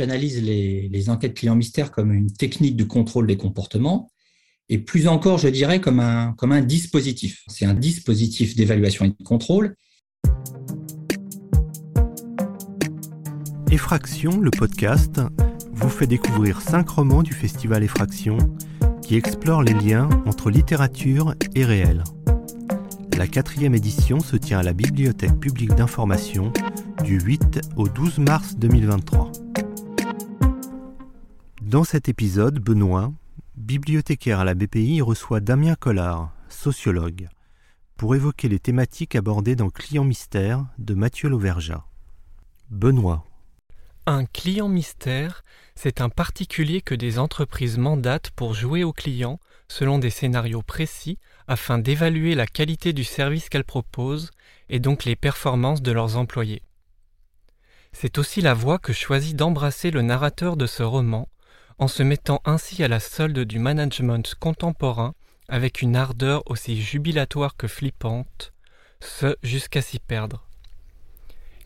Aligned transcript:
j'analyse 0.00 0.42
les, 0.42 1.10
enquêtes 1.10 1.34
clients 1.34 1.54
mystères 1.54 1.92
comme 1.92 2.14
une 2.14 2.32
technique 2.32 2.74
de 2.74 2.84
contrôle 2.84 3.26
des 3.26 3.36
comportements 3.36 4.10
et 4.70 4.78
plus 4.78 5.08
encore, 5.08 5.36
je 5.36 5.48
dirais, 5.48 5.78
comme 5.82 6.00
un, 6.00 6.32
comme 6.38 6.52
un 6.52 6.62
dispositif. 6.62 7.42
C'est 7.48 7.66
un 7.66 7.74
dispositif 7.74 8.56
d'évaluation 8.56 9.04
et 9.04 9.08
de 9.08 9.24
contrôle. 9.24 9.76
Effraction, 13.70 14.40
le 14.40 14.50
podcast, 14.50 15.20
vous 15.72 15.90
fait 15.90 16.06
découvrir 16.06 16.62
cinq 16.62 16.88
romans 16.88 17.22
du 17.22 17.34
festival 17.34 17.82
Effraction 17.84 18.38
qui 19.02 19.16
explorent 19.16 19.62
les 19.62 19.74
liens 19.74 20.08
entre 20.24 20.50
littérature 20.50 21.34
et 21.54 21.64
réel. 21.64 22.04
La 23.18 23.26
quatrième 23.26 23.74
édition 23.74 24.20
se 24.20 24.36
tient 24.36 24.60
à 24.60 24.62
la 24.62 24.72
Bibliothèque 24.72 25.38
publique 25.38 25.74
d'information 25.74 26.54
du 27.04 27.20
8 27.20 27.60
au 27.76 27.86
12 27.86 28.18
mars 28.18 28.56
2023. 28.56 29.30
Dans 31.70 31.84
cet 31.84 32.08
épisode, 32.08 32.58
Benoît, 32.58 33.12
bibliothécaire 33.54 34.40
à 34.40 34.44
la 34.44 34.54
BPI, 34.54 35.02
reçoit 35.02 35.38
Damien 35.38 35.76
Collard, 35.76 36.32
sociologue, 36.48 37.28
pour 37.96 38.16
évoquer 38.16 38.48
les 38.48 38.58
thématiques 38.58 39.14
abordées 39.14 39.54
dans 39.54 39.70
Client 39.70 40.02
mystère 40.02 40.66
de 40.78 40.94
Mathieu 40.94 41.28
Lauverja. 41.28 41.84
Benoît. 42.70 43.24
Un 44.06 44.24
client 44.24 44.66
mystère, 44.66 45.44
c'est 45.76 46.00
un 46.00 46.08
particulier 46.08 46.80
que 46.80 46.96
des 46.96 47.20
entreprises 47.20 47.78
mandatent 47.78 48.32
pour 48.32 48.52
jouer 48.52 48.82
aux 48.82 48.92
clients 48.92 49.38
selon 49.68 50.00
des 50.00 50.10
scénarios 50.10 50.62
précis 50.62 51.18
afin 51.46 51.78
d'évaluer 51.78 52.34
la 52.34 52.48
qualité 52.48 52.92
du 52.92 53.04
service 53.04 53.48
qu'elles 53.48 53.62
proposent 53.62 54.32
et 54.70 54.80
donc 54.80 55.04
les 55.04 55.14
performances 55.14 55.82
de 55.82 55.92
leurs 55.92 56.16
employés. 56.16 56.62
C'est 57.92 58.18
aussi 58.18 58.40
la 58.40 58.54
voie 58.54 58.80
que 58.80 58.92
choisit 58.92 59.36
d'embrasser 59.36 59.92
le 59.92 60.02
narrateur 60.02 60.56
de 60.56 60.66
ce 60.66 60.82
roman, 60.82 61.28
en 61.80 61.88
se 61.88 62.02
mettant 62.02 62.42
ainsi 62.44 62.84
à 62.84 62.88
la 62.88 63.00
solde 63.00 63.40
du 63.40 63.58
management 63.58 64.34
contemporain 64.38 65.14
avec 65.48 65.80
une 65.80 65.96
ardeur 65.96 66.42
aussi 66.48 66.80
jubilatoire 66.80 67.56
que 67.56 67.66
flippante, 67.66 68.52
ce 69.00 69.34
jusqu'à 69.42 69.80
s'y 69.80 69.98
perdre. 69.98 70.46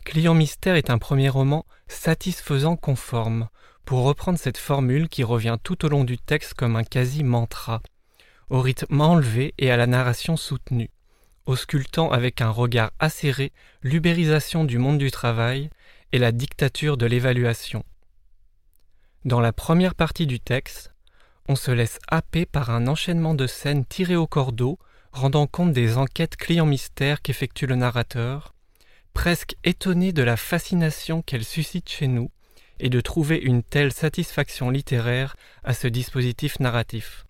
Client 0.05 0.33
Mystère 0.33 0.75
est 0.75 0.89
un 0.89 0.97
premier 0.97 1.27
roman 1.27 1.65
satisfaisant 1.89 2.77
conforme, 2.77 3.49
pour 3.83 4.03
reprendre 4.03 4.39
cette 4.39 4.57
formule 4.57 5.09
qui 5.09 5.23
revient 5.23 5.57
tout 5.61 5.85
au 5.85 5.89
long 5.89 6.05
du 6.05 6.17
texte 6.17 6.53
comme 6.53 6.77
un 6.77 6.85
quasi-mantra, 6.85 7.81
au 8.49 8.61
rythme 8.61 9.01
enlevé 9.01 9.53
et 9.57 9.69
à 9.69 9.75
la 9.75 9.85
narration 9.85 10.37
soutenue, 10.37 10.91
auscultant 11.45 12.09
avec 12.09 12.39
un 12.39 12.49
regard 12.49 12.91
acéré 12.99 13.51
l'ubérisation 13.81 14.63
du 14.63 14.77
monde 14.77 14.97
du 14.97 15.11
travail 15.11 15.69
et 16.13 16.19
la 16.19 16.31
dictature 16.31 16.95
de 16.95 17.05
l'évaluation. 17.05 17.83
Dans 19.25 19.41
la 19.41 19.53
première 19.53 19.95
partie 19.95 20.27
du 20.27 20.39
texte, 20.39 20.93
on 21.49 21.55
se 21.55 21.71
laisse 21.71 21.97
happer 22.09 22.45
par 22.45 22.69
un 22.69 22.85
enchaînement 22.85 23.33
de 23.33 23.47
scènes 23.47 23.83
tirées 23.83 24.15
au 24.15 24.27
cordeau, 24.27 24.77
rendant 25.11 25.47
compte 25.47 25.73
des 25.73 25.97
enquêtes 25.97 26.35
clients 26.35 26.67
mystères 26.67 27.23
qu'effectue 27.23 27.65
le 27.65 27.73
narrateur, 27.73 28.53
presque 29.15 29.55
étonné 29.63 30.13
de 30.13 30.21
la 30.21 30.37
fascination 30.37 31.23
qu'elle 31.23 31.43
suscite 31.43 31.89
chez 31.89 32.05
nous 32.05 32.29
et 32.79 32.89
de 32.89 33.01
trouver 33.01 33.37
une 33.37 33.63
telle 33.63 33.91
satisfaction 33.91 34.69
littéraire 34.69 35.35
à 35.63 35.73
ce 35.73 35.87
dispositif 35.87 36.59
narratif. 36.59 37.25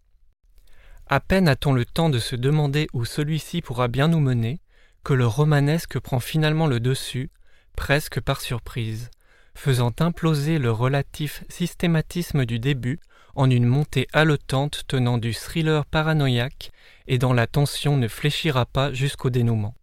À 1.07 1.21
peine 1.21 1.47
a-t-on 1.47 1.71
le 1.71 1.85
temps 1.85 2.09
de 2.09 2.19
se 2.19 2.35
demander 2.35 2.87
où 2.91 3.05
celui-ci 3.05 3.61
pourra 3.61 3.87
bien 3.87 4.09
nous 4.09 4.19
mener, 4.19 4.59
que 5.05 5.13
le 5.13 5.27
romanesque 5.27 5.99
prend 5.99 6.19
finalement 6.19 6.67
le 6.67 6.81
dessus, 6.81 7.29
presque 7.77 8.19
par 8.19 8.41
surprise, 8.41 9.11
faisant 9.55 9.93
imploser 9.99 10.59
le 10.59 10.71
relatif 10.71 11.43
systématisme 11.49 12.45
du 12.45 12.59
début 12.59 12.99
en 13.35 13.49
une 13.49 13.65
montée 13.65 14.07
haletante 14.13 14.83
tenant 14.87 15.17
du 15.17 15.33
thriller 15.33 15.85
paranoïaque 15.85 16.71
et 17.07 17.17
dont 17.17 17.33
la 17.33 17.47
tension 17.47 17.97
ne 17.97 18.07
fléchira 18.07 18.65
pas 18.65 18.93
jusqu'au 18.93 19.29
dénouement. 19.29 19.75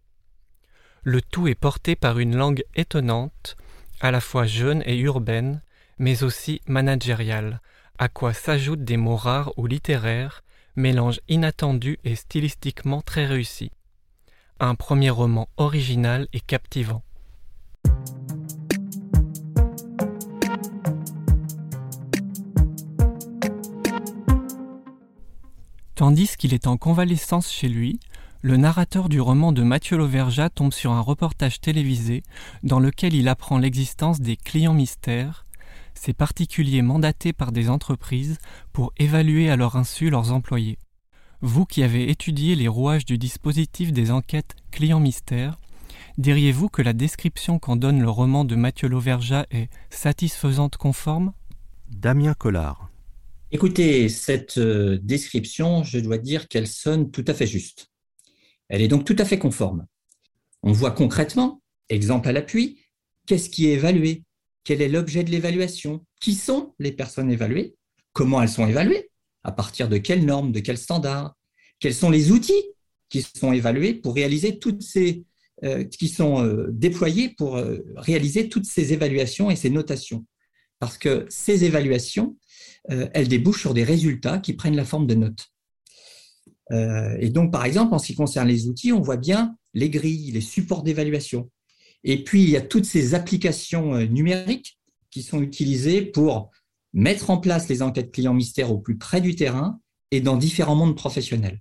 Le 1.02 1.20
tout 1.20 1.48
est 1.48 1.56
porté 1.56 1.97
par 1.97 2.19
une 2.19 2.36
langue 2.36 2.64
étonnante, 2.76 3.56
à 4.00 4.10
la 4.10 4.20
fois 4.20 4.47
jeune 4.47 4.82
et 4.86 4.98
urbaine, 4.98 5.62
mais 5.98 6.22
aussi 6.22 6.60
managériale, 6.66 7.60
à 7.98 8.08
quoi 8.08 8.32
s'ajoutent 8.32 8.84
des 8.84 8.97
mots 8.97 9.16
rares 9.16 9.52
ou 9.56 9.66
littéraires, 9.66 10.42
mélange 10.76 11.20
inattendu 11.28 11.98
et 12.04 12.14
stylistiquement 12.14 13.02
très 13.02 13.26
réussi. 13.26 13.70
Un 14.60 14.74
premier 14.74 15.10
roman 15.10 15.48
original 15.56 16.28
et 16.32 16.41
captivant. 16.41 17.02
Tandis 26.02 26.36
qu'il 26.36 26.52
est 26.52 26.66
en 26.66 26.76
convalescence 26.76 27.48
chez 27.48 27.68
lui, 27.68 28.00
le 28.40 28.56
narrateur 28.56 29.08
du 29.08 29.20
roman 29.20 29.52
de 29.52 29.62
Mathieu 29.62 29.96
Lauverja 29.96 30.50
tombe 30.50 30.72
sur 30.72 30.90
un 30.90 31.00
reportage 31.00 31.60
télévisé 31.60 32.24
dans 32.64 32.80
lequel 32.80 33.14
il 33.14 33.28
apprend 33.28 33.56
l'existence 33.56 34.20
des 34.20 34.34
clients 34.34 34.74
mystères, 34.74 35.46
ces 35.94 36.12
particuliers 36.12 36.82
mandatés 36.82 37.32
par 37.32 37.52
des 37.52 37.70
entreprises 37.70 38.38
pour 38.72 38.92
évaluer 38.96 39.48
à 39.48 39.54
leur 39.54 39.76
insu 39.76 40.10
leurs 40.10 40.32
employés. 40.32 40.76
Vous 41.41 41.66
qui 41.66 41.84
avez 41.84 42.10
étudié 42.10 42.56
les 42.56 42.66
rouages 42.66 43.04
du 43.04 43.16
dispositif 43.16 43.92
des 43.92 44.10
enquêtes 44.10 44.56
clients 44.72 44.98
mystères, 44.98 45.56
diriez-vous 46.18 46.68
que 46.68 46.82
la 46.82 46.94
description 46.94 47.60
qu'en 47.60 47.76
donne 47.76 48.00
le 48.00 48.10
roman 48.10 48.44
de 48.44 48.56
Mathieu 48.56 48.88
Lauverja 48.88 49.46
est 49.52 49.70
satisfaisante 49.88 50.76
conforme? 50.78 51.32
Damien 51.91 52.34
Collard. 52.34 52.91
Écoutez, 53.54 54.08
cette 54.08 54.56
euh, 54.56 54.98
description, 55.02 55.84
je 55.84 55.98
dois 55.98 56.16
dire 56.16 56.48
qu'elle 56.48 56.66
sonne 56.66 57.10
tout 57.10 57.24
à 57.26 57.34
fait 57.34 57.46
juste. 57.46 57.90
Elle 58.70 58.80
est 58.80 58.88
donc 58.88 59.04
tout 59.04 59.16
à 59.18 59.26
fait 59.26 59.38
conforme. 59.38 59.84
On 60.62 60.72
voit 60.72 60.90
concrètement, 60.90 61.62
exemple 61.91 62.30
à 62.30 62.32
l'appui, 62.32 62.80
qu'est-ce 63.26 63.50
qui 63.50 63.66
est 63.66 63.74
évalué, 63.74 64.24
quel 64.64 64.80
est 64.80 64.88
l'objet 64.88 65.22
de 65.22 65.30
l'évaluation, 65.30 66.02
qui 66.18 66.32
sont 66.32 66.74
les 66.78 66.92
personnes 66.92 67.30
évaluées, 67.30 67.74
comment 68.14 68.41
elles 68.41 68.48
sont 68.48 68.66
évaluées, 68.66 69.10
à 69.44 69.52
partir 69.52 69.91
de 69.91 69.98
quelles 69.98 70.24
normes, 70.24 70.50
de 70.50 70.60
quels 70.60 70.78
standards, 70.78 71.36
quels 71.78 71.94
sont 71.94 72.08
les 72.08 72.30
outils 72.30 72.64
qui 73.10 73.20
sont 73.20 73.52
évalués 73.52 73.92
pour 73.92 74.14
réaliser 74.14 74.60
toutes 74.60 74.80
ces, 74.80 75.24
euh, 75.62 75.84
qui 75.84 76.08
sont 76.08 76.42
euh, 76.42 76.68
déployés 76.70 77.34
pour 77.36 77.62
réaliser 77.96 78.48
toutes 78.48 78.64
ces 78.64 78.94
évaluations 78.94 79.50
et 79.50 79.56
ces 79.56 79.68
notations? 79.68 80.24
Parce 80.82 80.98
que 80.98 81.26
ces 81.28 81.62
évaluations, 81.62 82.37
euh, 82.91 83.09
elles 83.15 83.28
débouchent 83.28 83.60
sur 83.60 83.72
des 83.72 83.84
résultats 83.84 84.38
qui 84.38 84.53
prennent 84.53 84.75
la 84.75 84.84
forme 84.84 85.06
de 85.06 85.15
notes. 85.15 85.53
Euh, 86.72 87.16
et 87.20 87.31
donc, 87.31 87.53
par 87.53 87.65
exemple, 87.65 87.94
en 87.94 88.00
ce 88.00 88.06
qui 88.06 88.16
concerne 88.16 88.48
les 88.48 88.66
outils, 88.66 88.92
on 88.92 89.00
voit 89.00 89.16
bien 89.16 89.56
les 89.75 89.91
grilles, 89.91 90.32
les 90.32 90.41
supports 90.41 90.82
d'évaluation. 90.82 91.48
Et 92.03 92.25
puis, 92.25 92.42
il 92.42 92.50
y 92.50 92.56
a 92.56 92.60
toutes 92.60 92.84
ces 92.84 93.15
applications 93.15 93.94
euh, 93.94 94.06
numériques 94.06 94.81
qui 95.12 95.22
sont 95.22 95.41
utilisées 95.41 96.03
pour 96.03 96.50
mettre 96.92 97.31
en 97.31 97.38
place 97.38 97.69
les 97.69 97.81
enquêtes 97.81 98.10
clients 98.10 98.34
mystères 98.34 98.72
au 98.72 98.78
plus 98.78 98.98
près 98.98 99.21
du 99.21 99.37
terrain 99.37 99.78
et 100.10 100.21
dans 100.21 100.37
différents 100.37 100.75
mondes 100.75 100.97
professionnels. 100.97 101.60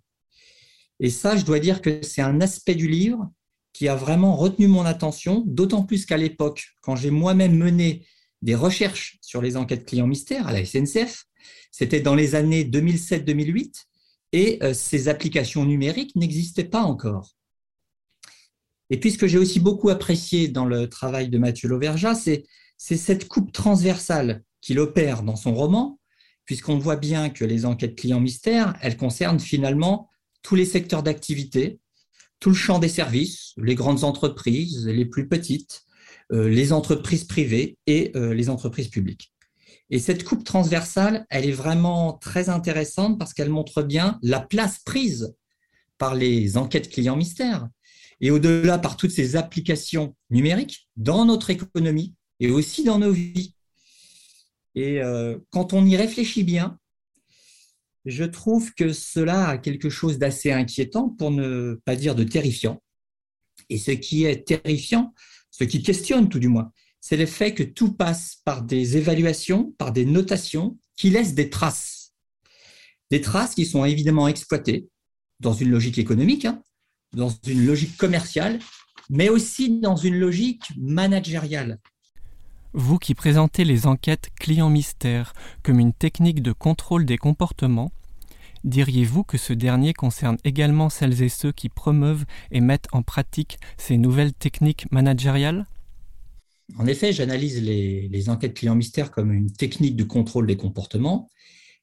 Et 0.99 1.11
ça, 1.11 1.37
je 1.37 1.45
dois 1.45 1.59
dire 1.59 1.83
que 1.83 2.01
c'est 2.01 2.23
un 2.23 2.41
aspect 2.41 2.73
du 2.73 2.87
livre 2.87 3.29
qui 3.71 3.87
a 3.87 3.95
vraiment 3.95 4.35
retenu 4.35 4.65
mon 4.65 4.83
attention, 4.83 5.43
d'autant 5.45 5.83
plus 5.83 6.07
qu'à 6.07 6.17
l'époque, 6.17 6.69
quand 6.81 6.95
j'ai 6.95 7.11
moi-même 7.11 7.55
mené 7.55 8.03
des 8.41 8.55
recherches 8.55 9.17
sur 9.21 9.41
les 9.41 9.57
enquêtes 9.57 9.85
clients 9.85 10.07
mystères 10.07 10.47
à 10.47 10.53
la 10.53 10.65
SNCF. 10.65 11.25
C'était 11.71 12.01
dans 12.01 12.15
les 12.15 12.35
années 12.35 12.63
2007-2008 12.63 13.85
et 14.33 14.59
euh, 14.63 14.73
ces 14.73 15.07
applications 15.07 15.65
numériques 15.65 16.15
n'existaient 16.15 16.63
pas 16.63 16.83
encore. 16.83 17.35
Et 18.89 18.99
puis 18.99 19.11
ce 19.11 19.17
que 19.17 19.27
j'ai 19.27 19.37
aussi 19.37 19.59
beaucoup 19.59 19.89
apprécié 19.89 20.49
dans 20.49 20.65
le 20.65 20.89
travail 20.89 21.29
de 21.29 21.37
Mathieu 21.37 21.69
Lauverja, 21.69 22.13
c'est 22.13 22.45
cette 22.77 23.27
coupe 23.27 23.53
transversale 23.53 24.43
qu'il 24.59 24.79
opère 24.79 25.23
dans 25.23 25.37
son 25.37 25.53
roman, 25.53 25.99
puisqu'on 26.45 26.77
voit 26.77 26.97
bien 26.97 27.29
que 27.29 27.45
les 27.45 27.65
enquêtes 27.65 27.95
clients 27.95 28.19
mystères, 28.19 28.75
elles 28.81 28.97
concernent 28.97 29.39
finalement 29.39 30.09
tous 30.41 30.55
les 30.55 30.65
secteurs 30.65 31.03
d'activité, 31.03 31.79
tout 32.39 32.49
le 32.49 32.55
champ 32.55 32.79
des 32.79 32.89
services, 32.89 33.53
les 33.57 33.75
grandes 33.75 34.03
entreprises, 34.03 34.87
les 34.87 35.05
plus 35.05 35.27
petites, 35.27 35.83
les 36.29 36.73
entreprises 36.73 37.25
privées 37.25 37.77
et 37.87 38.11
euh, 38.15 38.33
les 38.33 38.49
entreprises 38.49 38.87
publiques. 38.87 39.31
Et 39.89 39.99
cette 39.99 40.23
coupe 40.23 40.45
transversale, 40.45 41.25
elle 41.29 41.45
est 41.45 41.51
vraiment 41.51 42.13
très 42.13 42.49
intéressante 42.49 43.19
parce 43.19 43.33
qu'elle 43.33 43.49
montre 43.49 43.83
bien 43.83 44.19
la 44.23 44.39
place 44.39 44.79
prise 44.79 45.35
par 45.97 46.15
les 46.15 46.57
enquêtes 46.57 46.89
clients 46.89 47.17
mystères 47.17 47.67
et 48.21 48.31
au-delà 48.31 48.77
par 48.77 48.95
toutes 48.95 49.11
ces 49.11 49.35
applications 49.35 50.15
numériques 50.29 50.87
dans 50.95 51.25
notre 51.25 51.49
économie 51.49 52.15
et 52.39 52.49
aussi 52.51 52.83
dans 52.83 52.99
nos 52.99 53.11
vies. 53.11 53.53
Et 54.75 55.01
euh, 55.01 55.37
quand 55.49 55.73
on 55.73 55.85
y 55.85 55.97
réfléchit 55.97 56.43
bien, 56.43 56.79
je 58.05 58.23
trouve 58.23 58.73
que 58.73 58.93
cela 58.93 59.49
a 59.49 59.57
quelque 59.57 59.89
chose 59.89 60.17
d'assez 60.17 60.51
inquiétant, 60.51 61.09
pour 61.09 61.31
ne 61.31 61.79
pas 61.85 61.95
dire 61.95 62.15
de 62.15 62.23
terrifiant. 62.23 62.81
Et 63.69 63.77
ce 63.77 63.91
qui 63.91 64.25
est 64.25 64.47
terrifiant, 64.47 65.13
ce 65.51 65.63
qui 65.63 65.83
questionne 65.83 66.29
tout 66.29 66.39
du 66.39 66.47
moins, 66.47 66.71
c'est 66.99 67.17
le 67.17 67.25
fait 67.25 67.53
que 67.53 67.63
tout 67.63 67.93
passe 67.93 68.37
par 68.45 68.63
des 68.63 68.97
évaluations, 68.97 69.73
par 69.77 69.91
des 69.91 70.05
notations 70.05 70.77
qui 70.95 71.09
laissent 71.09 71.35
des 71.35 71.49
traces. 71.49 72.13
Des 73.09 73.21
traces 73.21 73.55
qui 73.55 73.65
sont 73.65 73.83
évidemment 73.85 74.27
exploitées 74.27 74.87
dans 75.39 75.53
une 75.53 75.69
logique 75.69 75.97
économique, 75.97 76.45
hein, 76.45 76.63
dans 77.13 77.29
une 77.45 77.65
logique 77.65 77.97
commerciale, 77.97 78.59
mais 79.09 79.29
aussi 79.29 79.79
dans 79.79 79.95
une 79.95 80.17
logique 80.17 80.71
managériale. 80.77 81.79
Vous 82.73 82.99
qui 82.99 83.15
présentez 83.15 83.65
les 83.65 83.85
enquêtes 83.85 84.29
clients 84.39 84.69
mystères 84.69 85.33
comme 85.61 85.79
une 85.79 85.93
technique 85.93 86.41
de 86.41 86.53
contrôle 86.53 87.05
des 87.05 87.17
comportements, 87.17 87.91
diriez-vous 88.63 89.23
que 89.23 89.37
ce 89.37 89.53
dernier 89.53 89.93
concerne 89.93 90.37
également 90.43 90.89
celles 90.89 91.21
et 91.21 91.29
ceux 91.29 91.51
qui 91.51 91.69
promeuvent 91.69 92.25
et 92.51 92.61
mettent 92.61 92.87
en 92.91 93.01
pratique 93.01 93.57
ces 93.77 93.97
nouvelles 93.97 94.33
techniques 94.33 94.91
managériales? 94.91 95.65
En 96.77 96.87
effet, 96.87 97.11
j'analyse 97.11 97.61
les, 97.61 98.29
enquêtes 98.29 98.53
clients 98.53 98.75
mystères 98.75 99.11
comme 99.11 99.33
une 99.33 99.51
technique 99.51 99.95
de 99.95 100.03
contrôle 100.03 100.47
des 100.47 100.57
comportements 100.57 101.29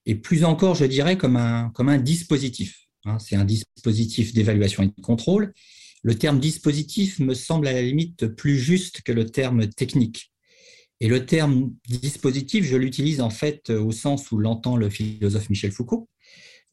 et 0.06 0.14
plus 0.14 0.44
encore, 0.44 0.74
je 0.74 0.86
dirais, 0.86 1.18
comme 1.18 1.36
un, 1.36 1.98
dispositif. 1.98 2.86
Hein. 3.04 3.18
C'est 3.18 3.36
un 3.36 3.44
dispositif 3.44 4.32
d'évaluation 4.32 4.82
et 4.82 4.86
de 4.86 5.02
contrôle. 5.02 5.52
Le 6.02 6.14
terme 6.14 6.40
dispositif 6.40 7.18
me 7.18 7.34
semble 7.34 7.66
à 7.66 7.72
la 7.72 7.82
limite 7.82 8.28
plus 8.28 8.56
juste 8.56 9.02
que 9.02 9.12
le 9.12 9.26
terme 9.26 9.68
technique. 9.68 10.32
Et 11.00 11.08
le 11.08 11.26
terme 11.26 11.74
dispositif, 11.88 12.64
je 12.64 12.76
l'utilise 12.76 13.20
en 13.20 13.30
fait 13.30 13.70
au 13.70 13.92
sens 13.92 14.32
où 14.32 14.38
l'entend 14.38 14.76
le 14.76 14.88
philosophe 14.88 15.50
Michel 15.50 15.70
Foucault. 15.70 16.08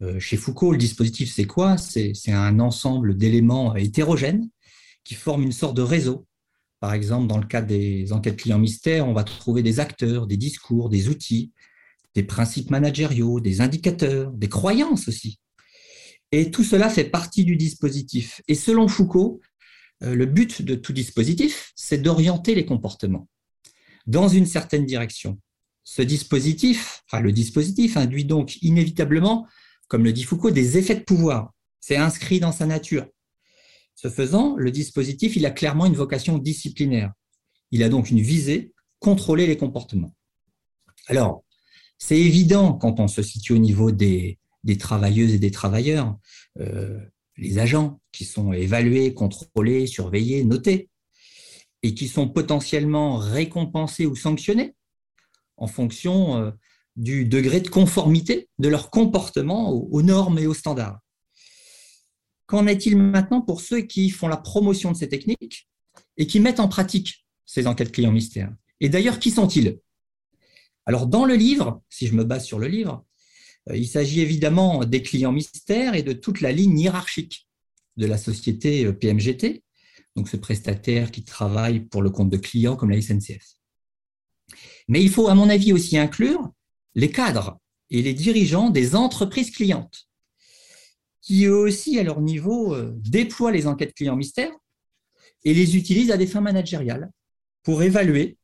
Euh, 0.02 0.20
chez 0.20 0.38
Foucault, 0.38 0.72
le 0.72 0.78
dispositif, 0.78 1.32
c'est 1.34 1.46
quoi? 1.46 1.78
C'est 1.78 2.14
un 2.32 2.60
ensemble 2.60 3.16
d'éléments 3.16 3.76
hétérogènes 3.76 4.50
qui 5.04 5.16
forment 5.16 5.44
une 5.44 5.52
sorte 5.52 5.78
de 5.78 5.82
réseau. 5.82 6.28
Par 6.80 6.94
exemple, 6.94 7.28
dans 7.28 7.38
le 7.38 7.46
cas 7.46 7.62
des 7.62 8.12
enquêtes 8.12 8.38
clients 8.38 8.60
mystères, 8.60 9.08
on 9.08 9.14
va 9.14 9.24
trouver 9.24 9.64
des 9.64 9.80
acteurs, 9.80 10.28
des 10.28 10.38
discours, 10.38 10.90
des 10.90 11.08
outils, 11.08 11.52
des 12.14 12.24
principes 12.24 12.70
managériaux, 12.70 13.40
des 13.40 13.62
indicateurs, 13.62 14.32
des 14.32 14.50
croyances 14.50 15.08
aussi. 15.08 15.40
Et 16.32 16.52
tout 16.52 16.64
cela 16.64 16.90
fait 16.90 17.06
partie 17.06 17.46
du 17.46 17.56
dispositif. 17.56 18.42
Et 18.48 18.56
selon 18.56 18.88
Foucault, 18.88 19.40
euh, 20.04 20.16
le 20.16 20.26
but 20.26 20.62
de 20.62 20.76
tout 20.76 20.94
dispositif, 20.94 21.72
c'est 21.76 22.02
d'orienter 22.02 22.56
les 22.56 22.66
comportements 22.66 23.28
dans 24.08 24.28
une 24.28 24.46
certaine 24.46 24.86
direction. 24.86 25.40
Ce 25.84 26.02
dispositif, 26.02 27.04
enfin 27.08 27.22
le 27.22 27.32
dispositif 27.32 27.96
induit 27.98 28.26
donc 28.26 28.62
inévitablement, 28.62 29.48
comme 29.88 30.04
le 30.04 30.14
dit 30.14 30.24
Foucault, 30.24 30.52
des 30.52 30.78
effets 30.78 30.96
de 30.96 31.04
pouvoir. 31.04 31.54
C'est 31.80 31.98
inscrit 31.98 32.40
dans 32.40 32.52
sa 32.52 32.66
nature. 32.66 33.06
Ce 33.96 34.10
faisant, 34.10 34.56
le 34.58 34.72
dispositif, 34.72 35.36
il 35.36 35.46
a 35.46 35.52
clairement 35.52 35.86
une 35.86 35.96
vocation 35.96 36.38
disciplinaire. 36.38 37.14
Il 37.72 37.84
a 37.84 37.90
donc 37.90 38.10
une 38.10 38.22
visée, 38.22 38.74
contrôler 39.00 39.48
les 39.48 39.58
comportements. 39.58 40.14
Alors, 41.08 41.44
c'est 41.98 42.20
évident 42.20 42.74
quand 42.74 43.00
on 43.00 43.08
se 43.08 43.22
situe 43.22 43.54
au 43.54 43.58
niveau 43.58 43.92
des, 43.92 44.40
travailleuses 44.80 45.34
et 45.34 45.40
des 45.40 45.52
travailleurs, 45.52 46.18
euh, 46.60 47.00
les 47.38 47.60
agents 47.60 48.00
qui 48.12 48.26
sont 48.26 48.54
évalués, 48.54 49.14
contrôlés, 49.14 49.88
surveillés, 49.88 50.44
notés 50.44 50.90
et 51.84 51.94
qui 51.94 52.08
sont 52.08 52.28
potentiellement 52.30 53.18
récompensés 53.18 54.06
ou 54.06 54.16
sanctionnés 54.16 54.76
en 55.58 55.68
fonction 55.68 56.38
euh, 56.38 56.52
du 56.96 57.26
degré 57.26 57.62
de 57.62 57.68
conformité 57.68 58.50
de 58.60 58.70
leur 58.70 58.90
comportement 58.90 59.72
aux, 59.72 60.02
normes 60.02 60.40
et 60.40 60.48
aux 60.48 60.54
standards. 60.54 61.00
Qu'en 62.46 62.68
est-il 62.68 62.98
maintenant 62.98 63.42
pour 63.42 63.62
ceux 63.62 63.82
qui 63.82 64.10
font 64.10 64.28
la 64.28 64.38
promotion 64.38 64.92
de 64.92 64.98
ces 64.98 65.10
techniques 65.10 65.68
et 66.18 66.28
qui 66.28 66.40
mettent 66.40 66.60
en 66.60 66.68
pratique 66.68 67.26
ces 67.46 67.68
enquêtes 67.68 67.92
clients 67.92 68.12
mystères? 68.12 68.54
Et 68.80 68.90
d'ailleurs, 68.90 69.20
qui 69.20 69.32
sont-ils? 69.32 69.80
Alors, 70.86 71.08
dans 71.08 71.26
le 71.26 71.36
livre, 71.36 71.82
si 71.90 72.08
je 72.08 72.14
me 72.14 72.24
base 72.24 72.46
sur 72.46 72.60
le 72.60 72.68
livre, 72.68 73.06
euh, 73.70 73.78
il 73.78 73.88
s'agit 73.88 74.22
évidemment 74.22 74.86
des 74.86 75.02
clients 75.02 75.32
mystères 75.32 75.96
et 75.96 76.04
de 76.04 76.14
toute 76.14 76.42
la 76.42 76.52
ligne 76.52 76.78
hiérarchique 76.78 77.48
de 77.98 78.06
la 78.06 78.18
société 78.18 78.86
euh, 78.86 78.94
PMGT, 78.94 79.64
donc 80.16 80.30
ce 80.30 80.38
prestataire 80.38 81.12
qui 81.12 81.24
travaille 81.24 81.80
pour 81.80 82.02
le 82.02 82.12
compte 82.12 82.30
de 82.30 82.38
clients 82.38 82.76
comme 82.76 82.92
la 82.92 83.02
SNCF. 83.02 83.56
Mais 84.88 85.02
il 85.02 85.10
faut, 85.10 85.28
à 85.28 85.36
mon 85.36 85.50
avis, 85.50 85.74
aussi 85.74 85.98
inclure 85.98 86.52
les 86.96 87.12
cadres 87.12 87.60
et 87.90 88.02
les 88.02 88.14
dirigeants 88.14 88.70
des 88.70 88.96
entreprises 88.96 89.52
clientes, 89.52 90.08
qui 91.22 91.46
eux 91.46 91.56
aussi, 91.56 92.00
à 92.00 92.04
leur 92.04 92.22
niveau, 92.22 92.74
euh, 92.74 92.94
déploient 92.98 93.52
les 93.52 93.68
enquêtes 93.68 93.94
clients 93.94 94.16
mystères 94.16 94.54
et 95.44 95.54
les 95.54 95.78
utilisent 95.78 96.12
à 96.12 96.18
des 96.18 96.28
fins 96.28 96.42
managériales 96.42 97.12
pour 97.64 97.84
évaluer 97.84 98.38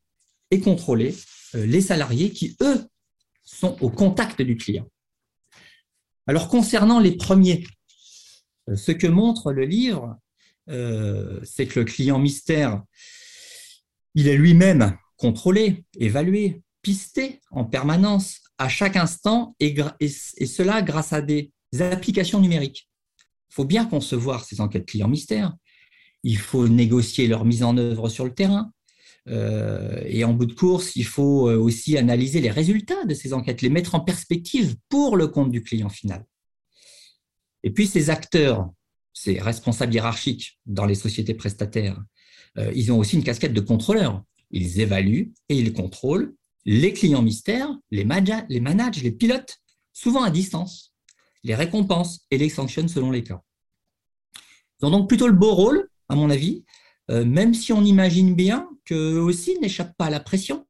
et 0.50 0.60
contrôler 0.60 1.14
euh, 1.54 1.66
les 1.66 1.80
salariés 1.80 2.30
qui, 2.30 2.56
eux, 2.60 2.84
sont 3.42 3.76
au 3.82 3.90
contact 3.90 4.42
du 4.42 4.56
client. 4.56 4.88
Alors, 6.26 6.48
concernant 6.48 7.00
les 7.00 7.16
premiers, 7.16 7.64
euh, 8.68 8.76
ce 8.76 8.92
que 8.92 9.06
montre 9.06 9.52
le 9.52 9.64
livre, 9.64 10.18
c'est 11.42 11.66
que 11.66 11.80
le 11.80 11.84
client 11.84 12.20
mystère, 12.20 12.84
il 14.14 14.28
est 14.28 14.36
lui-même 14.36 14.96
contrôlé, 15.16 15.84
évalué, 15.98 16.62
pisté 16.82 17.40
en 17.50 17.64
permanence, 17.64 18.40
à 18.58 18.68
chaque 18.68 18.96
instant, 18.96 19.56
et, 19.60 19.74
cela 20.08 20.82
grâce 20.82 21.12
à 21.12 21.22
des 21.22 21.52
applications 21.80 22.40
numériques. 22.40 22.88
Il 23.50 23.54
faut 23.54 23.64
bien 23.64 23.86
concevoir 23.86 24.44
ces 24.44 24.60
enquêtes 24.60 24.86
clients 24.86 25.08
mystères. 25.08 25.54
Il 26.22 26.38
faut 26.38 26.68
négocier 26.68 27.26
leur 27.26 27.44
mise 27.44 27.62
en 27.62 27.76
œuvre 27.76 28.08
sur 28.08 28.24
le 28.24 28.34
terrain. 28.34 28.72
Euh, 29.28 30.02
et 30.06 30.24
en 30.24 30.32
bout 30.32 30.46
de 30.46 30.52
course, 30.52 30.96
il 30.96 31.04
faut 31.04 31.48
euh, 31.48 31.56
aussi 31.56 31.96
analyser 31.96 32.40
les 32.40 32.50
résultats 32.50 33.04
de 33.04 33.14
ces 33.14 33.32
enquêtes, 33.32 33.62
les 33.62 33.70
mettre 33.70 33.94
en 33.94 34.00
perspective 34.00 34.76
pour 34.88 35.16
le 35.16 35.28
compte 35.28 35.50
du 35.50 35.62
client 35.62 35.88
final. 35.88 36.24
Et 37.62 37.70
puis 37.70 37.86
ces 37.86 38.10
acteurs 38.10 38.68
ces 39.12 39.38
responsables 39.38 39.94
hiérarchiques 39.94 40.58
dans 40.66 40.86
les 40.86 40.94
sociétés 40.94 41.34
prestataires, 41.34 42.02
euh, 42.58 42.72
ils 42.74 42.92
ont 42.92 42.98
aussi 42.98 43.16
une 43.16 43.24
casquette 43.24 43.54
de 43.54 43.60
contrôleur. 43.60 44.22
Ils 44.50 44.80
évaluent 44.80 45.32
et 45.48 45.56
ils 45.56 45.72
contrôlent 45.72 46.34
les 46.64 46.92
clients 46.92 47.22
mystères, 47.22 47.70
les, 47.90 48.06
les 48.48 48.60
managent, 48.60 49.02
les 49.02 49.12
pilotes, 49.12 49.58
souvent 49.92 50.22
à 50.22 50.30
distance, 50.30 50.94
les 51.44 51.54
récompensent 51.54 52.26
et 52.30 52.38
les 52.38 52.48
sanctionnent 52.48 52.88
selon 52.88 53.10
les 53.10 53.24
cas. 53.24 53.42
Ils 54.80 54.86
ont 54.86 54.90
donc 54.90 55.08
plutôt 55.08 55.26
le 55.26 55.32
beau 55.32 55.54
rôle, 55.54 55.88
à 56.08 56.14
mon 56.14 56.30
avis, 56.30 56.64
euh, 57.10 57.24
même 57.24 57.54
si 57.54 57.72
on 57.72 57.82
imagine 57.82 58.34
bien 58.34 58.68
qu'eux 58.84 59.18
aussi 59.18 59.58
n'échappent 59.60 59.96
pas 59.96 60.06
à 60.06 60.10
la 60.10 60.20
pression, 60.20 60.66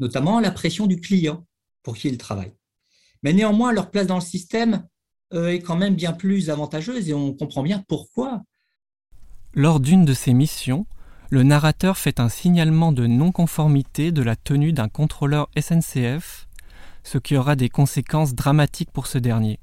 notamment 0.00 0.40
la 0.40 0.50
pression 0.50 0.86
du 0.86 1.00
client 1.00 1.46
pour 1.82 1.96
qui 1.96 2.08
ils 2.08 2.18
travaillent. 2.18 2.54
Mais 3.22 3.32
néanmoins, 3.32 3.72
leur 3.72 3.90
place 3.90 4.06
dans 4.06 4.16
le 4.16 4.20
système 4.20 4.86
euh, 5.32 5.48
est 5.48 5.60
quand 5.60 5.76
même 5.76 5.94
bien 5.94 6.12
plus 6.12 6.50
avantageuse 6.50 7.08
et 7.08 7.14
on 7.14 7.32
comprend 7.32 7.62
bien 7.62 7.82
pourquoi. 7.88 8.42
Lors 9.54 9.80
d'une 9.80 10.04
de 10.04 10.14
ses 10.14 10.34
missions, 10.34 10.86
le 11.30 11.42
narrateur 11.42 11.96
fait 11.96 12.20
un 12.20 12.28
signalement 12.28 12.92
de 12.92 13.06
non-conformité 13.06 14.12
de 14.12 14.22
la 14.22 14.36
tenue 14.36 14.72
d'un 14.72 14.88
contrôleur 14.88 15.48
SNCF, 15.58 16.48
ce 17.02 17.18
qui 17.18 17.36
aura 17.36 17.56
des 17.56 17.68
conséquences 17.68 18.34
dramatiques 18.34 18.90
pour 18.92 19.06
ce 19.06 19.18
dernier. 19.18 19.58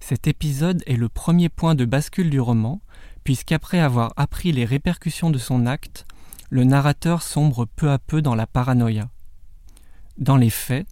Cet 0.00 0.26
épisode 0.26 0.82
est 0.86 0.96
le 0.96 1.08
premier 1.08 1.48
point 1.48 1.74
de 1.74 1.84
bascule 1.84 2.30
du 2.30 2.40
roman, 2.40 2.80
puisqu'après 3.22 3.80
avoir 3.80 4.12
appris 4.16 4.52
les 4.52 4.64
répercussions 4.64 5.30
de 5.30 5.38
son 5.38 5.66
acte, 5.66 6.06
le 6.50 6.64
narrateur 6.64 7.22
sombre 7.22 7.64
peu 7.64 7.90
à 7.90 7.98
peu 7.98 8.20
dans 8.20 8.34
la 8.34 8.46
paranoïa. 8.46 9.08
Dans 10.18 10.36
les 10.36 10.50
faits, 10.50 10.86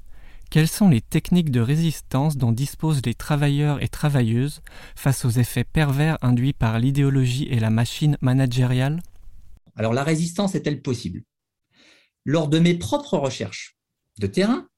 quelles 0.51 0.69
sont 0.69 0.89
les 0.89 1.01
techniques 1.01 1.51
de 1.51 1.61
résistance 1.61 2.37
dont 2.37 2.53
disposent 2.53 3.03
les 3.05 3.15
travailleurs 3.15 3.83
et 3.83 3.89
travailleuses 3.89 4.63
face 4.97 5.25
aux 5.25 5.31
effets 5.31 5.65
pervers 5.65 6.19
induits 6.23 6.53
par 6.53 6.79
l'idéologie 6.79 7.49
et 7.51 7.61
la 7.61 7.71
machine 7.71 8.17
managériale? 8.21 9.01
Alors 9.77 9.93
la 9.93 10.05
résistance 10.05 10.55
est-elle 10.55 10.83
possible? 10.83 11.23
Lors 12.25 12.49
de 12.49 12.59
mes 12.59 12.75
propres 12.75 13.17
recherches 13.19 13.77
de 14.19 14.27
terrain, 14.27 14.69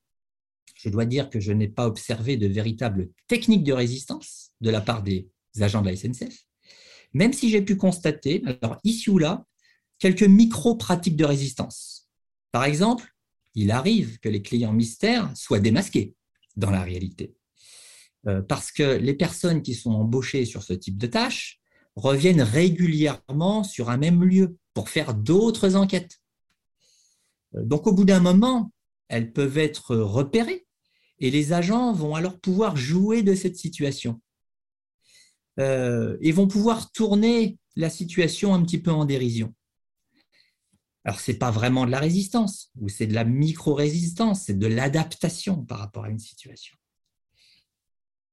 je 0.76 0.88
dois 0.88 1.04
dire 1.04 1.30
que 1.30 1.40
je 1.40 1.52
n'ai 1.52 1.68
pas 1.68 1.86
observé 1.86 2.36
de 2.36 2.46
véritables 2.46 3.10
techniques 3.26 3.64
de 3.64 3.72
résistance 3.72 4.52
de 4.60 4.70
la 4.70 4.80
part 4.80 5.02
des 5.02 5.28
agents 5.60 5.82
de 5.82 5.88
la 5.88 5.96
SNCF, 5.96 6.44
même 7.12 7.32
si 7.32 7.50
j'ai 7.50 7.62
pu 7.62 7.76
constater, 7.76 8.42
alors 8.46 8.78
ici 8.84 9.10
ou 9.10 9.18
là, 9.18 9.46
quelques 9.98 10.22
micro-pratiques 10.22 11.16
de 11.16 11.24
résistance. 11.24 12.08
Par 12.52 12.64
exemple, 12.64 13.14
il 13.54 13.70
arrive 13.70 14.18
que 14.18 14.28
les 14.28 14.42
clients 14.42 14.72
mystères 14.72 15.34
soient 15.36 15.60
démasqués 15.60 16.14
dans 16.56 16.70
la 16.70 16.82
réalité. 16.82 17.34
Euh, 18.26 18.42
parce 18.42 18.72
que 18.72 18.96
les 18.96 19.14
personnes 19.14 19.62
qui 19.62 19.74
sont 19.74 19.92
embauchées 19.92 20.44
sur 20.44 20.62
ce 20.62 20.72
type 20.72 20.98
de 20.98 21.06
tâches 21.06 21.60
reviennent 21.94 22.42
régulièrement 22.42 23.64
sur 23.64 23.90
un 23.90 23.96
même 23.96 24.24
lieu 24.24 24.56
pour 24.74 24.88
faire 24.88 25.14
d'autres 25.14 25.76
enquêtes. 25.76 26.20
Euh, 27.54 27.64
donc 27.64 27.86
au 27.86 27.92
bout 27.92 28.04
d'un 28.04 28.20
moment, 28.20 28.72
elles 29.08 29.32
peuvent 29.32 29.58
être 29.58 29.96
repérées 29.96 30.66
et 31.18 31.30
les 31.30 31.52
agents 31.52 31.92
vont 31.92 32.14
alors 32.14 32.38
pouvoir 32.38 32.76
jouer 32.76 33.22
de 33.22 33.34
cette 33.34 33.56
situation 33.56 34.20
euh, 35.60 36.16
et 36.20 36.32
vont 36.32 36.48
pouvoir 36.48 36.90
tourner 36.90 37.58
la 37.76 37.90
situation 37.90 38.54
un 38.54 38.62
petit 38.62 38.78
peu 38.78 38.90
en 38.90 39.04
dérision. 39.04 39.54
Alors, 41.04 41.20
ce 41.20 41.30
n'est 41.30 41.38
pas 41.38 41.50
vraiment 41.50 41.84
de 41.84 41.90
la 41.90 41.98
résistance, 41.98 42.70
ou 42.80 42.88
c'est 42.88 43.06
de 43.06 43.14
la 43.14 43.24
micro-résistance, 43.24 44.44
c'est 44.44 44.58
de 44.58 44.66
l'adaptation 44.66 45.62
par 45.64 45.78
rapport 45.78 46.04
à 46.04 46.08
une 46.08 46.18
situation. 46.18 46.76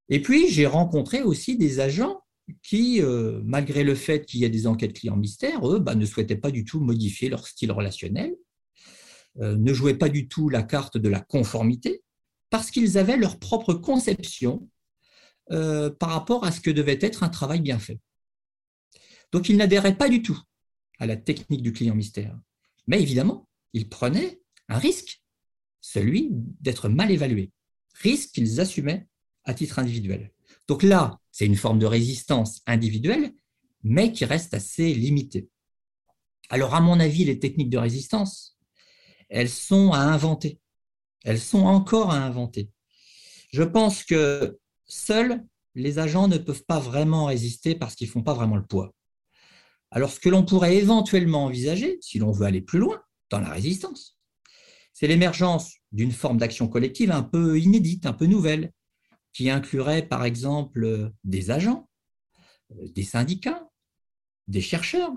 Et 0.08 0.22
puis, 0.22 0.50
j'ai 0.50 0.66
rencontré 0.66 1.22
aussi 1.22 1.58
des 1.58 1.82
agents 1.82 2.21
qui, 2.64 3.02
euh, 3.02 3.42
malgré 3.44 3.84
le 3.84 3.96
fait 3.96 4.26
qu'il 4.26 4.42
y 4.42 4.46
ait 4.46 4.50
des 4.50 4.68
enquêtes 4.68 4.94
clients 4.94 5.18
mystères, 5.18 5.68
eux, 5.68 5.80
bah, 5.80 5.96
ne 5.96 6.06
souhaitaient 6.06 6.36
pas 6.36 6.52
du 6.52 6.66
tout 6.66 6.80
modifier 6.80 7.30
leur 7.30 7.48
style 7.48 7.72
relationnel, 7.72 8.36
euh, 9.40 9.56
ne 9.56 9.74
jouaient 9.74 9.98
pas 9.98 10.10
du 10.10 10.28
tout 10.28 10.50
la 10.50 10.64
carte 10.64 10.98
de 10.98 11.10
la 11.10 11.22
conformité, 11.22 12.04
parce 12.50 12.72
qu'ils 12.72 12.98
avaient 12.98 13.18
leur 13.18 13.40
propre 13.40 13.74
conception 13.74 14.68
euh, 15.52 15.90
par 15.90 16.10
rapport 16.10 16.44
à 16.44 16.52
ce 16.52 16.62
que 16.62 16.72
devait 16.72 17.00
être 17.02 17.24
un 17.24 17.30
travail 17.30 17.62
bien 17.62 17.80
fait. 17.80 18.00
Donc, 19.32 19.50
ils 19.50 19.58
n'adhéraient 19.58 19.98
pas 19.98 20.10
du 20.10 20.22
tout 20.22 20.40
à 21.00 21.06
la 21.06 21.16
technique 21.16 21.62
du 21.62 21.72
client 21.72 21.96
mystère. 21.96 22.38
Mais 22.88 23.02
évidemment, 23.02 23.48
ils 23.74 23.88
prenaient 23.88 24.42
un 24.68 24.78
risque, 24.78 25.24
celui 25.80 26.30
d'être 26.32 26.90
mal 26.90 27.12
évalués, 27.12 27.52
risque 27.94 28.32
qu'ils 28.32 28.60
assumaient 28.60 29.08
à 29.46 29.54
titre 29.54 29.80
individuel. 29.80 30.32
Donc 30.72 30.84
là, 30.84 31.20
c'est 31.34 31.46
une 31.46 31.58
forme 31.58 31.80
de 31.80 31.86
résistance 31.86 32.62
individuelle, 32.66 33.34
mais 33.84 34.14
qui 34.14 34.24
reste 34.24 34.54
assez 34.54 34.94
limitée. 34.94 35.50
Alors, 36.48 36.76
à 36.76 36.80
mon 36.80 36.98
avis, 37.02 37.26
les 37.26 37.40
techniques 37.40 37.70
de 37.70 37.78
résistance, 37.78 38.58
elles 39.28 39.50
sont 39.50 39.92
à 39.92 39.98
inventer. 39.98 40.62
Elles 41.26 41.42
sont 41.42 41.66
encore 41.66 42.12
à 42.12 42.20
inventer. 42.20 42.70
Je 43.52 43.64
pense 43.64 44.06
que 44.06 44.60
seuls 44.86 45.44
les 45.76 46.00
agents 46.00 46.30
ne 46.30 46.38
peuvent 46.38 46.64
pas 46.64 46.80
vraiment 46.80 47.26
résister 47.26 47.76
parce 47.76 47.94
qu'ils 47.94 48.08
ne 48.08 48.14
font 48.14 48.24
pas 48.24 48.34
vraiment 48.34 48.56
le 48.56 48.66
poids. 48.66 48.94
Alors, 49.90 50.10
ce 50.10 50.22
que 50.22 50.30
l'on 50.30 50.46
pourrait 50.46 50.78
éventuellement 50.78 51.44
envisager, 51.44 51.98
si 52.00 52.18
l'on 52.18 52.32
veut 52.32 52.46
aller 52.46 52.62
plus 52.62 52.80
loin 52.80 53.02
dans 53.30 53.42
la 53.42 53.50
résistance, 53.50 54.18
c'est 54.94 55.08
l'émergence 55.08 55.74
d'une 55.92 56.14
forme 56.14 56.38
d'action 56.38 56.70
collective 56.70 57.12
un 57.12 57.24
peu 57.24 57.60
inédite, 57.60 58.06
un 58.06 58.14
peu 58.14 58.26
nouvelle, 58.26 58.72
qui 59.34 59.50
inclurait 59.50 60.08
par 60.08 60.26
exemple 60.26 61.12
des 61.24 61.52
agents, 61.52 61.90
euh, 62.72 62.88
des 62.90 63.04
syndicats, 63.04 63.70
des 64.48 64.62
chercheurs. 64.62 65.14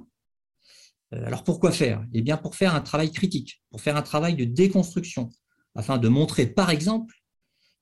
Euh, 1.12 1.24
alors 1.26 1.44
pourquoi 1.44 1.72
faire? 1.72 2.04
Eh 2.12 2.22
bien 2.22 2.36
pour 2.36 2.54
faire 2.54 2.74
un 2.74 2.80
travail 2.80 3.12
critique, 3.12 3.62
pour 3.70 3.80
faire 3.80 3.96
un 3.96 4.02
travail 4.02 4.36
de 4.36 4.44
déconstruction, 4.44 5.30
afin 5.74 5.98
de 5.98 6.08
montrer 6.08 6.46
par 6.46 6.70
exemple 6.70 7.14